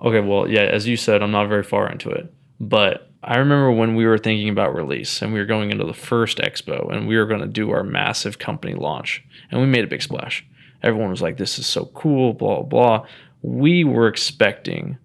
Okay, 0.00 0.20
well, 0.20 0.48
yeah, 0.48 0.62
as 0.62 0.86
you 0.88 0.96
said, 0.96 1.22
I'm 1.22 1.30
not 1.30 1.48
very 1.48 1.62
far 1.62 1.88
into 1.88 2.10
it, 2.10 2.32
but 2.58 3.10
I 3.22 3.36
remember 3.36 3.70
when 3.70 3.94
we 3.94 4.04
were 4.04 4.18
thinking 4.18 4.48
about 4.48 4.74
release 4.74 5.22
and 5.22 5.32
we 5.32 5.38
were 5.38 5.46
going 5.46 5.70
into 5.70 5.84
the 5.84 5.94
first 5.94 6.38
expo 6.38 6.92
and 6.92 7.06
we 7.06 7.16
were 7.16 7.26
going 7.26 7.40
to 7.40 7.46
do 7.46 7.70
our 7.70 7.84
massive 7.84 8.38
company 8.38 8.74
launch 8.74 9.22
and 9.50 9.60
we 9.60 9.66
made 9.66 9.84
a 9.84 9.88
big 9.88 10.02
splash. 10.02 10.44
Everyone 10.82 11.10
was 11.10 11.22
like, 11.22 11.36
this 11.36 11.58
is 11.58 11.66
so 11.66 11.86
cool, 11.94 12.32
blah, 12.32 12.62
blah. 12.62 13.06
We 13.42 13.84
were 13.84 14.08
expecting 14.08 14.98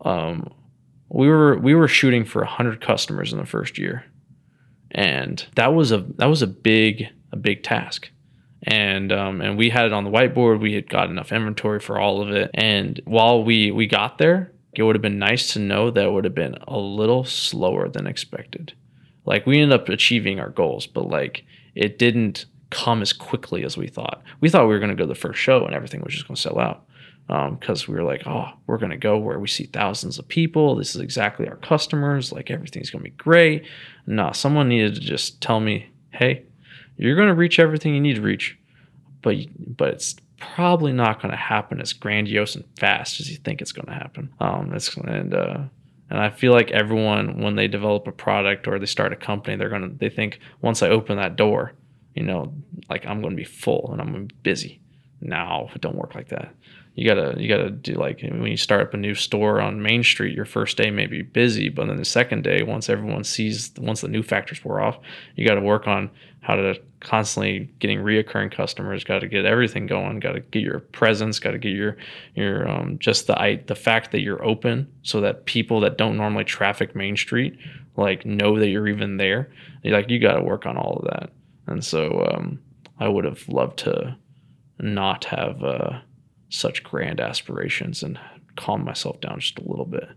um, 0.00 0.52
we 1.08 1.28
were 1.28 1.56
we 1.58 1.74
were 1.74 1.88
shooting 1.88 2.24
for 2.24 2.42
100 2.42 2.80
customers 2.80 3.32
in 3.32 3.38
the 3.38 3.46
first 3.46 3.78
year. 3.78 4.04
And 4.90 5.44
that 5.56 5.74
was 5.74 5.92
a 5.92 5.98
that 6.16 6.26
was 6.26 6.42
a 6.42 6.46
big 6.46 7.08
a 7.32 7.36
big 7.36 7.62
task. 7.62 8.10
And 8.62 9.12
um, 9.12 9.40
and 9.40 9.56
we 9.56 9.70
had 9.70 9.86
it 9.86 9.92
on 9.92 10.04
the 10.04 10.10
whiteboard. 10.10 10.60
We 10.60 10.74
had 10.74 10.88
got 10.88 11.10
enough 11.10 11.32
inventory 11.32 11.80
for 11.80 12.00
all 12.00 12.20
of 12.20 12.30
it. 12.30 12.50
And 12.54 13.00
while 13.04 13.44
we 13.44 13.70
we 13.70 13.86
got 13.86 14.18
there 14.18 14.52
it 14.74 14.82
would 14.82 14.94
have 14.94 15.02
been 15.02 15.18
nice 15.18 15.54
to 15.54 15.58
know 15.58 15.90
that 15.90 16.04
it 16.04 16.12
would 16.12 16.24
have 16.24 16.34
been 16.34 16.54
a 16.68 16.76
little 16.78 17.24
slower 17.24 17.88
than 17.88 18.06
expected. 18.06 18.74
Like 19.24 19.46
we 19.46 19.60
ended 19.60 19.80
up 19.80 19.88
achieving 19.88 20.38
our 20.40 20.50
goals 20.50 20.86
but 20.86 21.08
like 21.08 21.44
it 21.74 21.98
didn't 21.98 22.46
come 22.70 23.00
as 23.00 23.12
quickly 23.12 23.64
as 23.64 23.76
we 23.76 23.86
thought. 23.86 24.22
We 24.40 24.50
thought 24.50 24.66
we 24.66 24.74
were 24.74 24.80
going 24.80 24.90
to 24.90 24.96
go 24.96 25.04
to 25.04 25.08
the 25.08 25.14
first 25.14 25.38
show 25.38 25.64
and 25.64 25.74
everything 25.74 26.02
was 26.02 26.14
just 26.14 26.26
going 26.26 26.36
to 26.36 26.42
sell 26.42 26.58
out 26.58 26.84
because 27.26 27.88
um, 27.88 27.94
we 27.94 28.00
were 28.00 28.06
like, 28.06 28.22
oh, 28.26 28.50
we're 28.66 28.78
going 28.78 28.90
to 28.90 28.96
go 28.96 29.18
where 29.18 29.38
we 29.38 29.48
see 29.48 29.64
thousands 29.64 30.18
of 30.18 30.28
people. 30.28 30.76
This 30.76 30.94
is 30.94 31.00
exactly 31.00 31.48
our 31.48 31.56
customers. 31.56 32.32
Like 32.32 32.50
everything's 32.50 32.90
going 32.90 33.04
to 33.04 33.10
be 33.10 33.16
great. 33.16 33.64
No, 34.06 34.30
someone 34.32 34.68
needed 34.68 34.94
to 34.94 35.00
just 35.00 35.40
tell 35.40 35.58
me, 35.58 35.88
hey, 36.10 36.44
you're 36.96 37.16
going 37.16 37.28
to 37.28 37.34
reach 37.34 37.58
everything 37.58 37.94
you 37.94 38.00
need 38.00 38.16
to 38.16 38.22
reach, 38.22 38.58
but 39.22 39.36
but 39.76 39.94
it's 39.94 40.16
probably 40.38 40.92
not 40.92 41.20
going 41.20 41.32
to 41.32 41.36
happen 41.36 41.80
as 41.80 41.92
grandiose 41.92 42.54
and 42.54 42.64
fast 42.78 43.20
as 43.20 43.30
you 43.30 43.36
think 43.36 43.60
it's 43.60 43.72
going 43.72 43.86
to 43.86 43.92
happen. 43.92 44.32
Um, 44.40 44.72
it's 44.72 44.96
and 44.96 45.34
uh, 45.34 45.58
and 46.10 46.20
I 46.20 46.30
feel 46.30 46.52
like 46.52 46.70
everyone 46.70 47.42
when 47.42 47.56
they 47.56 47.68
develop 47.68 48.06
a 48.06 48.12
product 48.12 48.68
or 48.68 48.78
they 48.78 48.86
start 48.86 49.12
a 49.12 49.16
company, 49.16 49.56
they're 49.56 49.68
gonna 49.68 49.90
they 49.98 50.10
think 50.10 50.40
once 50.60 50.82
I 50.82 50.88
open 50.88 51.16
that 51.16 51.36
door, 51.36 51.72
you 52.14 52.22
know, 52.22 52.54
like 52.88 53.04
I'm 53.06 53.20
going 53.20 53.32
to 53.32 53.36
be 53.36 53.44
full 53.44 53.90
and 53.92 54.00
I'm 54.00 54.12
going 54.12 54.28
to 54.28 54.34
be 54.34 54.40
busy. 54.42 54.80
No, 55.20 55.70
it 55.74 55.80
don't 55.80 55.96
work 55.96 56.14
like 56.14 56.28
that 56.28 56.54
you 56.96 57.06
gotta 57.06 57.34
you 57.38 57.46
gotta 57.46 57.70
do 57.70 57.92
like 57.92 58.22
when 58.22 58.46
you 58.46 58.56
start 58.56 58.80
up 58.80 58.94
a 58.94 58.96
new 58.96 59.14
store 59.14 59.60
on 59.60 59.82
Main 59.82 60.02
Street, 60.02 60.34
your 60.34 60.46
first 60.46 60.78
day 60.78 60.90
may 60.90 61.06
be 61.06 61.20
busy, 61.20 61.68
but 61.68 61.86
then 61.86 61.98
the 61.98 62.06
second 62.06 62.42
day, 62.42 62.62
once 62.62 62.88
everyone 62.88 63.22
sees 63.22 63.70
once 63.76 64.00
the 64.00 64.08
new 64.08 64.22
factors 64.22 64.64
wore 64.64 64.80
off, 64.80 64.98
you 65.36 65.46
got 65.46 65.56
to 65.56 65.60
work 65.60 65.86
on 65.86 66.10
how 66.40 66.54
to 66.56 66.80
constantly 67.00 67.70
getting 67.80 67.98
reoccurring 67.98 68.50
customers. 68.50 69.04
Got 69.04 69.18
to 69.18 69.28
get 69.28 69.44
everything 69.44 69.86
going. 69.86 70.20
Got 70.20 70.32
to 70.32 70.40
get 70.40 70.62
your 70.62 70.80
presence. 70.80 71.38
Got 71.38 71.50
to 71.50 71.58
get 71.58 71.72
your 71.72 71.98
your 72.34 72.66
um, 72.66 72.98
just 72.98 73.26
the 73.26 73.62
the 73.66 73.74
fact 73.74 74.10
that 74.12 74.22
you're 74.22 74.42
open, 74.42 74.90
so 75.02 75.20
that 75.20 75.44
people 75.44 75.80
that 75.80 75.98
don't 75.98 76.16
normally 76.16 76.44
traffic 76.44 76.96
Main 76.96 77.18
Street 77.18 77.58
like 77.98 78.24
know 78.24 78.58
that 78.58 78.68
you're 78.68 78.88
even 78.88 79.18
there. 79.18 79.50
Like 79.84 80.08
you 80.08 80.18
got 80.18 80.36
to 80.36 80.42
work 80.42 80.64
on 80.64 80.78
all 80.78 80.96
of 80.96 81.04
that. 81.10 81.30
And 81.66 81.84
so 81.84 82.26
um, 82.32 82.58
I 82.98 83.06
would 83.06 83.26
have 83.26 83.46
loved 83.50 83.80
to 83.80 84.16
not 84.78 85.26
have. 85.26 85.62
Uh, 85.62 86.00
such 86.48 86.82
grand 86.82 87.20
aspirations 87.20 88.02
and 88.02 88.18
calm 88.56 88.84
myself 88.84 89.20
down 89.20 89.40
just 89.40 89.58
a 89.58 89.68
little 89.68 89.84
bit. 89.84 90.08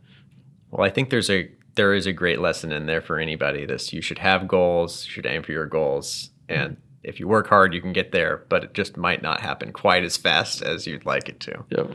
Well, 0.71 0.85
I 0.85 0.89
think 0.89 1.09
there's 1.09 1.29
a 1.29 1.51
there 1.75 1.93
is 1.93 2.05
a 2.05 2.13
great 2.13 2.39
lesson 2.39 2.71
in 2.71 2.85
there 2.85 3.01
for 3.01 3.19
anybody. 3.19 3.65
This 3.65 3.93
you 3.93 4.01
should 4.01 4.19
have 4.19 4.47
goals, 4.47 5.05
you 5.05 5.11
should 5.11 5.25
aim 5.25 5.43
for 5.43 5.51
your 5.51 5.65
goals, 5.65 6.31
and 6.47 6.77
if 7.03 7.19
you 7.19 7.27
work 7.27 7.47
hard, 7.47 7.73
you 7.73 7.81
can 7.81 7.93
get 7.93 8.11
there. 8.11 8.45
But 8.49 8.63
it 8.63 8.73
just 8.73 8.97
might 8.97 9.21
not 9.21 9.41
happen 9.41 9.71
quite 9.71 10.03
as 10.03 10.17
fast 10.17 10.61
as 10.61 10.85
you'd 10.85 11.05
like 11.05 11.29
it 11.29 11.39
to. 11.41 11.63
Yep. 11.69 11.91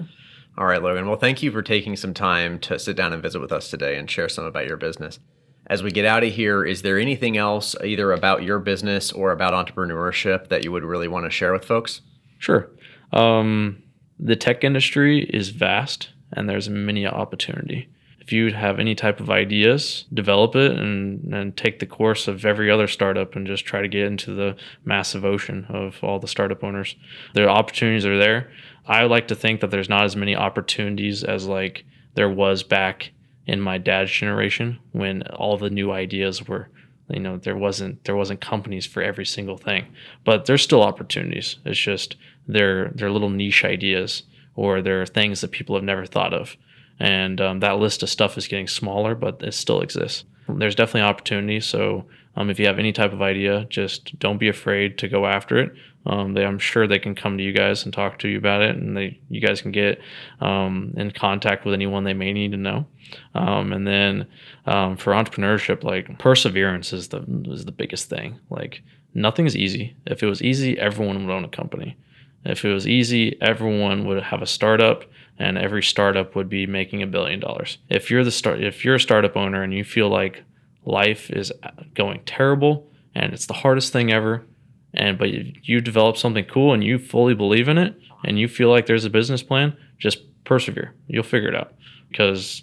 All 0.57 0.66
right, 0.66 0.83
Logan. 0.83 1.09
Well, 1.09 1.18
thank 1.18 1.42
you 1.42 1.50
for 1.50 1.62
taking 1.62 1.96
some 1.96 2.14
time 2.14 2.59
to 2.61 2.79
sit 2.79 2.96
down 2.96 3.12
and 3.12 3.22
visit 3.22 3.40
with 3.40 3.53
us 3.53 3.68
today 3.68 3.96
and 3.96 4.11
share 4.11 4.29
some 4.29 4.44
about 4.44 4.66
your 4.66 4.77
business. 4.77 5.18
As 5.66 5.83
we 5.83 5.90
get 5.90 6.05
out 6.05 6.22
of 6.22 6.33
here, 6.33 6.64
is 6.64 6.83
there 6.83 6.98
anything 6.98 7.37
else 7.37 7.74
either 7.83 8.12
about 8.12 8.42
your 8.42 8.59
business 8.59 9.11
or 9.11 9.33
about 9.33 9.53
entrepreneurship 9.53 10.48
that 10.48 10.62
you 10.62 10.70
would 10.70 10.85
really 10.85 11.09
want 11.09 11.24
to 11.24 11.31
share 11.31 11.53
with 11.53 11.64
folks? 11.64 12.03
Sure. 12.45 12.69
Um, 13.15 13.83
the 14.19 14.37
tech 14.37 14.65
industry 14.65 15.25
is 15.33 15.49
vast 15.49 16.11
and 16.35 16.47
there's 16.47 16.69
many 16.69 17.07
opportunity. 17.07 17.89
If 18.21 18.33
you 18.33 18.53
have 18.53 18.79
any 18.79 18.95
type 18.95 19.19
of 19.19 19.31
ideas, 19.31 20.05
develop 20.13 20.55
it 20.55 20.73
and, 20.73 21.33
and 21.33 21.57
take 21.57 21.79
the 21.79 21.87
course 21.87 22.29
of 22.29 22.45
every 22.45 22.71
other 22.71 22.87
startup 22.87 23.35
and 23.35 23.47
just 23.47 23.65
try 23.65 23.81
to 23.81 23.89
get 23.89 24.07
into 24.07 24.35
the 24.35 24.57
massive 24.85 25.25
ocean 25.25 25.65
of 25.71 25.97
all 26.03 26.19
the 26.19 26.29
startup 26.29 26.63
owners. 26.63 26.97
The 27.33 27.49
opportunities 27.49 28.05
are 28.05 28.19
there. 28.19 28.51
I 28.87 29.05
like 29.05 29.29
to 29.29 29.35
think 29.35 29.63
that 29.63 29.71
there's 29.71 29.89
not 29.89 30.05
as 30.05 30.15
many 30.15 30.37
opportunities 30.37 31.25
as 31.25 31.47
like 31.47 31.87
there 32.15 32.29
was 32.29 32.63
back 32.63 33.13
in 33.47 33.59
my 33.59 33.79
dad's 33.79 34.11
generation 34.11 34.79
when 34.93 35.23
all 35.29 35.57
the 35.57 35.71
new 35.71 35.93
ideas 35.93 36.47
were 36.47 36.69
you 37.09 37.21
know 37.21 37.37
there 37.37 37.57
wasn't 37.57 38.03
there 38.05 38.17
wasn't 38.17 38.41
companies 38.41 38.87
for 38.87 39.03
every 39.03 39.27
single 39.27 39.57
thing 39.57 39.87
but 40.25 40.47
there's 40.47 40.63
still 40.63 40.83
opportunities 40.83 41.57
it's 41.65 41.79
just 41.79 42.17
they're 42.47 42.91
they're 42.95 43.11
little 43.11 43.31
niche 43.31 43.65
ideas 43.65 44.23
or 44.57 44.83
they're 44.83 45.07
things 45.07 45.41
that 45.41 45.51
people 45.51 45.75
have 45.75 45.85
never 45.85 46.07
thought 46.07 46.35
of 46.35 46.57
and 47.01 47.41
um, 47.41 47.61
that 47.61 47.79
list 47.79 48.03
of 48.03 48.09
stuff 48.09 48.39
is 48.39 48.47
getting 48.49 48.69
smaller 48.69 49.15
but 49.15 49.43
it 49.43 49.55
still 49.55 49.81
exists 49.81 50.25
there's 50.49 50.75
definitely 50.75 51.01
opportunity 51.01 51.61
so 51.61 52.05
um, 52.37 52.51
if 52.51 52.59
you 52.59 52.67
have 52.67 52.79
any 52.79 52.93
type 52.93 53.13
of 53.13 53.23
idea 53.23 53.67
just 53.69 54.19
don't 54.19 54.39
be 54.39 54.49
afraid 54.49 54.99
to 54.99 55.09
go 55.09 55.27
after 55.27 55.59
it 55.59 55.75
um, 56.07 56.35
they, 56.35 56.45
I'm 56.45 56.59
sure 56.59 56.87
they 56.87 56.99
can 56.99 57.15
come 57.15 57.39
to 57.39 57.45
you 57.45 57.53
guys 57.53 57.85
and 57.85 57.93
talk 57.93 58.19
to 58.21 58.29
you 58.29 58.37
about 58.37 58.63
it, 58.63 58.77
and 58.77 58.97
they 58.97 59.19
you 59.31 59.41
guys 59.41 59.63
can 59.63 59.73
get 59.73 60.01
um, 60.41 60.93
in 60.97 61.11
contact 61.11 61.65
with 61.65 61.75
anyone 61.75 62.05
they 62.05 62.13
may 62.13 62.33
need 62.33 62.53
to 62.53 62.59
know. 62.59 62.87
Um, 63.35 63.73
and 63.73 63.87
then 63.87 64.27
um, 64.67 64.97
for 64.97 65.13
entrepreneurship, 65.13 65.83
like 65.83 66.19
perseverance 66.19 66.93
is 66.93 67.09
the 67.09 67.25
is 67.47 67.65
the 67.65 67.73
biggest 67.73 68.11
thing. 68.11 68.39
Like 68.51 68.83
nothing's 69.15 69.57
easy. 69.57 69.97
If 70.07 70.23
it 70.23 70.27
was 70.27 70.43
easy, 70.43 70.79
everyone 70.79 71.27
would 71.27 71.33
own 71.33 71.45
a 71.45 71.49
company. 71.49 71.97
If 72.45 72.65
it 72.65 72.73
was 72.73 72.87
easy, 72.87 73.41
everyone 73.41 74.07
would 74.07 74.23
have 74.23 74.43
a 74.43 74.47
startup, 74.47 75.05
and 75.39 75.59
every 75.59 75.83
startup 75.83 76.37
would 76.37 76.49
be 76.49 76.67
making 76.67 77.03
a 77.03 77.07
billion 77.07 77.41
dollars. 77.41 77.79
If 77.89 78.11
you're 78.11 78.25
the 78.25 78.31
start, 78.31 78.63
if 78.63 78.85
you're 78.85 78.97
a 78.97 79.01
startup 79.01 79.37
owner 79.37 79.63
and 79.63 79.73
you 79.73 79.85
feel 79.85 80.09
like 80.09 80.45
life 80.85 81.31
is 81.31 81.53
going 81.95 82.23
terrible 82.25 82.91
and 83.15 83.33
it's 83.33 83.47
the 83.47 83.55
hardest 83.55 83.93
thing 83.93 84.13
ever 84.13 84.45
and 84.93 85.19
but 85.19 85.31
you 85.31 85.81
develop 85.81 86.17
something 86.17 86.45
cool 86.45 86.73
and 86.73 86.85
you 86.85 86.99
fully 86.99 87.35
believe 87.35 87.69
in 87.69 87.79
it 87.79 87.97
and 88.25 88.39
you 88.39 88.47
feel 88.47 88.69
like 88.69 88.87
there's 88.87 89.05
a 89.05 89.11
business 89.11 89.43
plan 89.43 89.77
just 89.99 90.19
persevere. 90.45 90.95
You'll 91.09 91.23
figure 91.23 91.49
it 91.49 91.55
out. 91.55 91.73
Because 92.11 92.63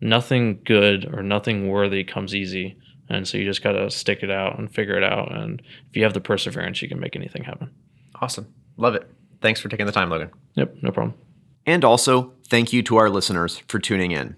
nothing 0.00 0.60
good 0.64 1.04
or 1.14 1.22
nothing 1.22 1.68
worthy 1.68 2.02
comes 2.02 2.34
easy 2.34 2.76
and 3.08 3.28
so 3.28 3.36
you 3.36 3.44
just 3.44 3.62
got 3.62 3.72
to 3.72 3.90
stick 3.90 4.22
it 4.22 4.30
out 4.30 4.58
and 4.58 4.72
figure 4.72 4.96
it 4.96 5.04
out 5.04 5.32
and 5.32 5.62
if 5.90 5.96
you 5.96 6.02
have 6.02 6.14
the 6.14 6.20
perseverance 6.20 6.80
you 6.80 6.88
can 6.88 6.98
make 6.98 7.14
anything 7.14 7.44
happen. 7.44 7.70
Awesome 8.20 8.52
love 8.80 8.94
it 8.94 9.08
thanks 9.40 9.60
for 9.60 9.68
taking 9.68 9.86
the 9.86 9.92
time 9.92 10.10
logan 10.10 10.30
yep 10.54 10.74
no 10.82 10.90
problem 10.90 11.14
and 11.66 11.84
also 11.84 12.32
thank 12.48 12.72
you 12.72 12.82
to 12.82 12.96
our 12.96 13.08
listeners 13.08 13.62
for 13.68 13.78
tuning 13.78 14.10
in 14.10 14.36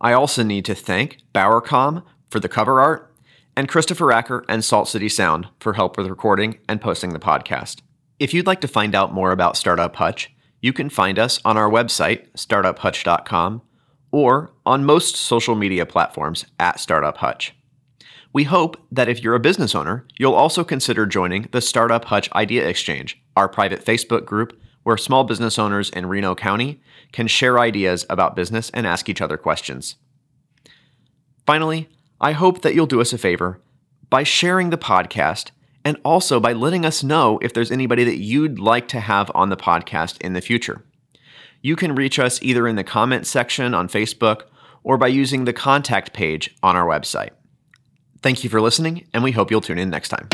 i 0.00 0.12
also 0.12 0.42
need 0.42 0.64
to 0.64 0.74
thank 0.74 1.18
bowercom 1.34 2.02
for 2.30 2.40
the 2.40 2.48
cover 2.48 2.80
art 2.80 3.12
and 3.56 3.68
Christopher 3.68 4.12
Acker 4.12 4.44
and 4.48 4.64
Salt 4.64 4.88
City 4.88 5.08
Sound 5.08 5.48
for 5.60 5.74
help 5.74 5.96
with 5.96 6.06
recording 6.06 6.58
and 6.68 6.80
posting 6.80 7.12
the 7.12 7.18
podcast. 7.18 7.82
If 8.18 8.32
you'd 8.32 8.46
like 8.46 8.60
to 8.62 8.68
find 8.68 8.94
out 8.94 9.12
more 9.12 9.32
about 9.32 9.56
Startup 9.56 9.94
Hutch, 9.94 10.32
you 10.60 10.72
can 10.72 10.88
find 10.88 11.18
us 11.18 11.40
on 11.44 11.56
our 11.56 11.68
website, 11.68 12.30
startuphutch.com, 12.32 13.62
or 14.10 14.52
on 14.64 14.84
most 14.84 15.16
social 15.16 15.54
media 15.54 15.84
platforms 15.84 16.46
at 16.58 16.80
Startup 16.80 17.16
Hutch. 17.16 17.54
We 18.32 18.44
hope 18.44 18.80
that 18.90 19.08
if 19.08 19.22
you're 19.22 19.34
a 19.34 19.40
business 19.40 19.74
owner, 19.74 20.06
you'll 20.18 20.34
also 20.34 20.64
consider 20.64 21.04
joining 21.04 21.48
the 21.52 21.60
Startup 21.60 22.04
Hutch 22.04 22.30
Idea 22.32 22.66
Exchange, 22.66 23.21
our 23.36 23.48
private 23.48 23.84
Facebook 23.84 24.24
group 24.24 24.58
where 24.82 24.96
small 24.96 25.24
business 25.24 25.58
owners 25.58 25.90
in 25.90 26.06
Reno 26.06 26.34
County 26.34 26.80
can 27.12 27.26
share 27.26 27.58
ideas 27.58 28.04
about 28.10 28.36
business 28.36 28.70
and 28.70 28.86
ask 28.86 29.08
each 29.08 29.20
other 29.20 29.36
questions. 29.36 29.96
Finally, 31.46 31.88
I 32.20 32.32
hope 32.32 32.62
that 32.62 32.74
you'll 32.74 32.86
do 32.86 33.00
us 33.00 33.12
a 33.12 33.18
favor 33.18 33.60
by 34.10 34.22
sharing 34.22 34.70
the 34.70 34.78
podcast 34.78 35.50
and 35.84 35.98
also 36.04 36.38
by 36.38 36.52
letting 36.52 36.84
us 36.84 37.02
know 37.02 37.38
if 37.42 37.52
there's 37.52 37.72
anybody 37.72 38.04
that 38.04 38.18
you'd 38.18 38.58
like 38.58 38.88
to 38.88 39.00
have 39.00 39.30
on 39.34 39.48
the 39.48 39.56
podcast 39.56 40.20
in 40.20 40.32
the 40.32 40.40
future. 40.40 40.84
You 41.60 41.76
can 41.76 41.94
reach 41.94 42.18
us 42.18 42.42
either 42.42 42.66
in 42.68 42.76
the 42.76 42.84
comments 42.84 43.30
section 43.30 43.74
on 43.74 43.88
Facebook 43.88 44.42
or 44.82 44.96
by 44.96 45.08
using 45.08 45.44
the 45.44 45.52
contact 45.52 46.12
page 46.12 46.56
on 46.62 46.76
our 46.76 46.86
website. 46.86 47.30
Thank 48.20 48.44
you 48.44 48.50
for 48.50 48.60
listening, 48.60 49.08
and 49.12 49.24
we 49.24 49.32
hope 49.32 49.50
you'll 49.50 49.60
tune 49.60 49.78
in 49.78 49.90
next 49.90 50.08
time. 50.08 50.28